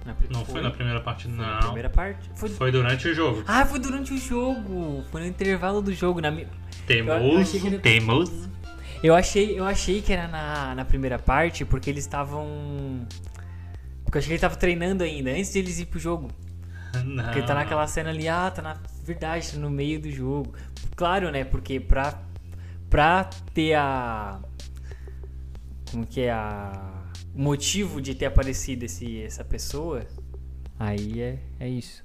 [0.06, 1.60] na Não foi na primeira parte, Foi na não.
[1.60, 2.30] primeira parte?
[2.34, 3.44] Foi, Foi durante o jogo.
[3.46, 5.04] Ah, foi durante o jogo.
[5.10, 6.22] Foi no intervalo do jogo.
[6.22, 6.32] Na,
[6.86, 8.48] Teimoso, achei que ele- teimoso.
[9.02, 13.06] Eu achei, eu achei que era na, na primeira parte, porque eles estavam.
[14.02, 16.28] Porque eu achei que ele tava treinando ainda, antes de eles ir pro jogo.
[17.04, 17.24] Não.
[17.24, 20.54] Porque tá naquela cena ali, ah, tá na verdade, tá no meio do jogo.
[20.96, 21.44] Claro, né?
[21.44, 22.22] Porque pra,
[22.88, 23.24] pra
[23.54, 24.40] ter a.
[25.90, 27.02] Como que é a.
[27.34, 30.04] O motivo de ter aparecido esse, essa pessoa,
[30.78, 32.04] aí é, é isso.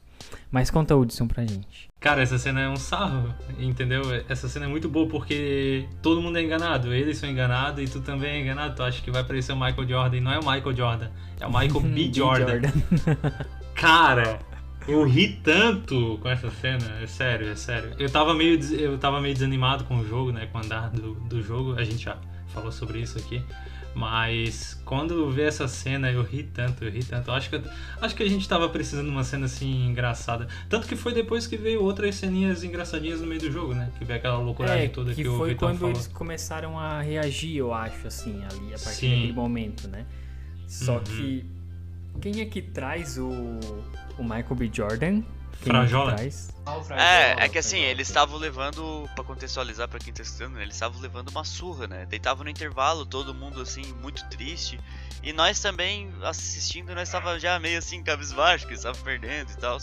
[0.51, 1.89] Mas conta Hudson pra gente.
[1.99, 4.03] Cara, essa cena é um sarro, entendeu?
[4.29, 6.93] Essa cena é muito boa porque todo mundo é enganado.
[6.93, 8.75] Eles são enganados e tu também é enganado.
[8.75, 11.09] Tu acha que vai aparecer o Michael Jordan e não é o Michael Jordan.
[11.39, 12.11] É o Michael B.
[12.13, 12.61] Jordan.
[13.73, 14.39] Cara,
[14.87, 16.99] eu ri tanto com essa cena.
[17.01, 17.91] É sério, é sério.
[17.97, 20.47] Eu tava meio, eu tava meio desanimado com o jogo, né?
[20.51, 21.73] Com o andar do, do jogo.
[21.75, 22.17] A gente já
[22.47, 23.41] falou sobre isso aqui.
[23.93, 27.31] Mas quando eu vi essa cena, eu ri tanto, eu ri tanto.
[27.31, 27.61] Acho que,
[28.01, 30.49] acho que a gente tava precisando de uma cena assim engraçada.
[30.67, 33.89] Tanto que foi depois que veio outras ceninhas engraçadinhas no meio do jogo, né?
[33.97, 35.93] Que veio aquela loucuragem É, toda que, que o foi Vitão quando falou.
[35.95, 39.09] eles começaram a reagir, eu acho, assim, ali, a partir Sim.
[39.11, 40.05] daquele momento, né?
[40.67, 41.03] Só Uhum.
[41.03, 41.45] que
[42.21, 43.29] quem é que traz o,
[44.17, 44.69] o Michael B.
[44.73, 45.21] Jordan
[45.61, 46.15] Quem Frajola?
[46.15, 46.53] traz.
[46.97, 50.99] É, é que assim, eles estavam levando, pra contextualizar pra quem tá né, eles estavam
[50.99, 52.05] levando uma surra, né?
[52.07, 54.79] Deitavam no intervalo, todo mundo assim, muito triste.
[55.25, 59.79] E nós também, assistindo, nós tava já meio assim, cabisbaixo, que estava perdendo e tal.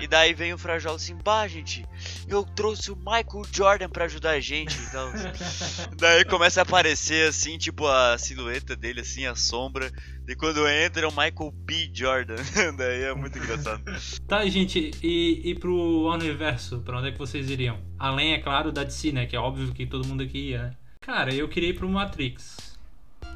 [0.00, 1.86] E daí vem o Frajola assim, bah, gente,
[2.26, 5.10] eu trouxe o Michael Jordan pra ajudar a gente e tal.
[5.96, 9.92] daí começa a aparecer assim, tipo a silhueta dele, assim, a sombra.
[10.26, 11.90] E quando entra é o Michael B.
[11.92, 12.36] Jordan.
[12.78, 13.82] daí é muito engraçado.
[14.26, 17.78] Tá, gente, e, e pro universo, pra onde é que vocês iriam?
[17.98, 19.26] Além, é claro, da DC, né?
[19.26, 20.70] Que é óbvio que todo mundo aqui ia, né?
[21.00, 22.56] Cara, eu queria ir pro Matrix.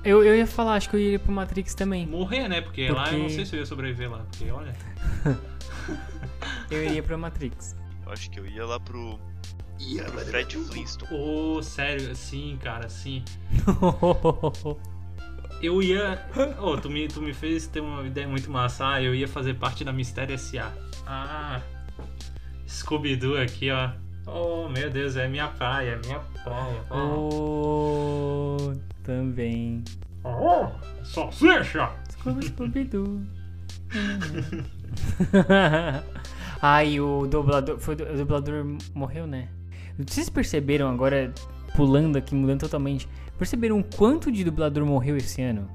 [0.02, 2.06] Eu, eu ia falar, acho que eu iria pro Matrix também.
[2.06, 2.60] Morrer, né?
[2.62, 4.18] Porque, lá eu não Porque- sei se eu ia sobreviver lá.
[4.30, 4.74] Porque, olha.
[6.70, 7.74] Eu iria pro Matrix.
[8.04, 9.18] Eu acho que eu ia lá pro.
[10.12, 11.10] pro Fred Flintstone.
[11.12, 13.24] Ô, sério, sim, cara, sim.
[15.62, 16.24] Eu ia.
[16.60, 18.88] Ô, tu, me, tu me fez ter uma ideia muito massa.
[18.92, 20.72] Ah, eu ia fazer parte da Mistério S.A.
[21.06, 21.60] Ah,
[22.66, 23.90] Scooby-Doo aqui, ó.
[24.26, 26.82] Oh, meu Deus, é minha praia, é minha praia.
[26.90, 29.82] oh, também.
[30.22, 30.68] Oh,
[31.02, 31.90] salsicha!
[32.10, 33.22] Scooby Scooby-Doo.
[36.60, 37.78] Ai, o dublador.
[37.78, 39.48] Foi, o dublador morreu, né?
[39.98, 41.32] Vocês perceberam agora,
[41.74, 43.08] pulando aqui, mudando totalmente.
[43.38, 45.70] Perceberam o quanto de dublador morreu esse ano?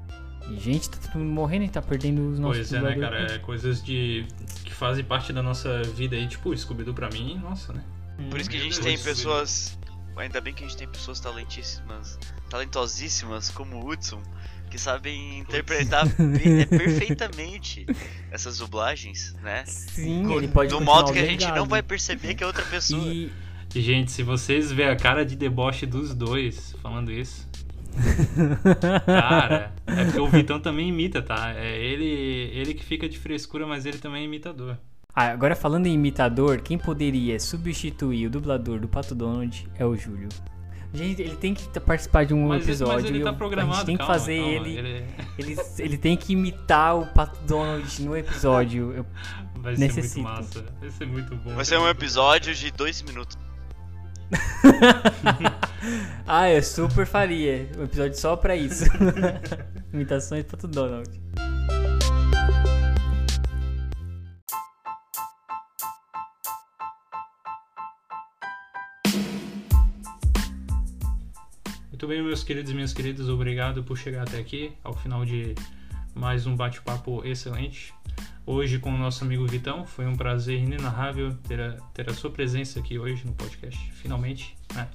[0.50, 3.32] E gente, tá todo mundo morrendo e tá perdendo os nossos Pois é, né, cara?
[3.34, 4.26] É coisas de.
[4.64, 6.26] que fazem parte da nossa vida aí.
[6.28, 7.82] Tipo, Scooby-Doo pra mim, nossa, né?
[8.30, 9.78] Por isso que a gente tem pessoas.
[10.16, 14.22] Ainda bem que a gente tem pessoas talentíssimas, talentosíssimas como o Hudson,
[14.70, 17.84] que sabem interpretar pe- perfeitamente
[18.30, 19.64] essas dublagens, né?
[19.66, 23.02] Sim, ele pode Do modo que a gente não vai perceber que é outra pessoa.
[23.12, 23.32] E,
[23.80, 27.48] gente, se vocês verem a cara de deboche dos dois falando isso.
[29.06, 31.52] Cara, é porque o Vitão também imita, tá?
[31.56, 32.04] É ele,
[32.52, 34.76] ele que fica de frescura, mas ele também é imitador.
[35.14, 39.94] Ah, agora falando em imitador, quem poderia substituir o dublador do Pato Donald é o
[39.96, 40.28] Júlio.
[40.92, 42.94] Gente, ele tem que participar de um Mas, episódio.
[42.94, 45.04] mas ele tá programado, A gente tem que calma, fazer calma, ele, ele-
[45.38, 45.56] ele.
[45.78, 48.92] Ele tem que imitar o Pato Donald no episódio.
[48.92, 49.06] Eu-
[49.58, 50.20] Vai ser Necessito.
[50.20, 50.64] muito massa.
[50.80, 51.54] Vai ser muito bom.
[51.54, 53.36] Vai ser um episódio de dois minutos.
[56.26, 57.68] Ah, eu super faria.
[57.78, 58.84] Um episódio só pra isso.
[59.92, 61.10] Imitações do Pato Donald.
[71.90, 75.54] Muito bem, meus queridos e minhas queridas, obrigado por chegar até aqui, ao final de
[76.14, 77.94] mais um bate-papo excelente.
[78.46, 82.30] Hoje com o nosso amigo Vitão, foi um prazer inenarrável ter a, ter a sua
[82.30, 84.86] presença aqui hoje no podcast, finalmente, né?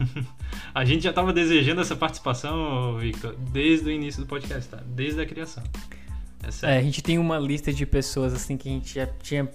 [0.74, 4.82] a gente já estava desejando essa participação, Victor, desde o início do podcast, tá?
[4.86, 5.62] Desde a criação.
[6.42, 9.46] É É, a gente tem uma lista de pessoas assim que a gente já tinha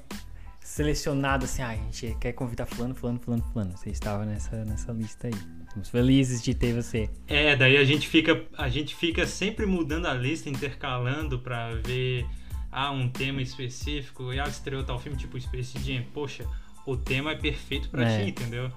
[0.59, 3.75] selecionado assim, ah, a gente quer convidar fulano, fulano, fulano, fulano.
[3.75, 5.33] Você estava nessa, nessa lista aí.
[5.67, 7.09] Estamos felizes de ter você.
[7.27, 12.27] É, daí a gente fica, a gente fica sempre mudando a lista, intercalando pra ver
[12.71, 14.31] ah, um tema específico.
[14.33, 16.03] E ah, estreou tal filme tipo Space Jam.
[16.13, 16.45] Poxa,
[16.85, 18.23] o tema é perfeito pra É.
[18.23, 18.71] ti, entendeu?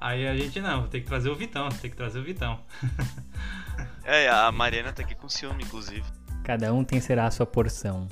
[0.00, 2.60] Aí a gente não, tem que trazer o Vitão, tem que trazer o Vitão.
[4.04, 6.04] É, a Mariana tá aqui com ciúme, inclusive.
[6.44, 8.06] Cada um tem será a sua porção.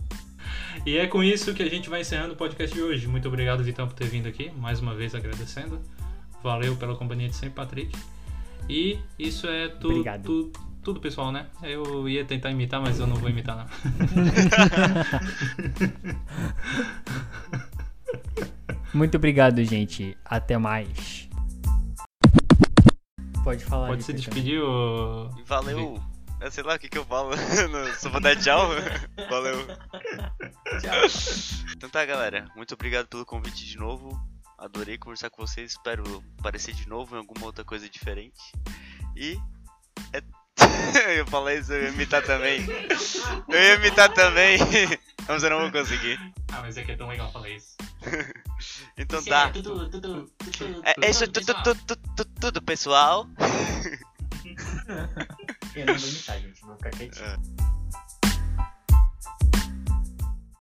[0.87, 3.07] E é com isso que a gente vai encerrando o podcast de hoje.
[3.07, 4.51] Muito obrigado, Vitão, por ter vindo aqui.
[4.57, 5.81] Mais uma vez agradecendo.
[6.43, 7.95] Valeu pela companhia de sempre, Patrick.
[8.69, 10.23] E isso é tu, Obrigado.
[10.23, 10.53] tu-
[10.83, 11.47] tudo, pessoal, né?
[11.63, 13.67] Eu ia tentar imitar, mas eu não vou imitar, não.
[18.93, 20.19] Muito obrigado, gente.
[20.25, 21.29] Até mais.
[23.43, 23.89] Pode falar.
[23.89, 24.61] Pode se despedir.
[24.61, 25.99] E valeu.
[26.41, 27.31] É, sei lá o que, que eu falo.
[27.99, 28.69] Só vou dar tchau.
[29.31, 29.67] Valeu.
[30.81, 31.07] Tchau.
[31.77, 32.49] Então tá, galera.
[32.57, 34.21] Muito obrigado pelo convite de novo.
[34.59, 35.71] Adorei conversar com vocês.
[35.73, 36.03] Espero
[36.39, 38.41] aparecer de novo em alguma outra coisa diferente.
[39.17, 39.39] E.
[40.13, 40.21] É...
[41.07, 42.67] eu ia falar isso, eu ia imitar também.
[43.49, 44.59] Eu ia imitar também.
[45.29, 46.19] Mas eu não vou conseguir.
[46.53, 47.77] Ah, mas é que é tão legal falar isso.
[48.97, 49.51] Então tá.
[50.85, 53.27] É, é isso tudo, tudo, tudo, tudo, tudo, pessoal.
[55.75, 56.61] Eu não vou imitar, gente.
[56.61, 57.25] Vou ficar quietinho.
[57.25, 57.37] É.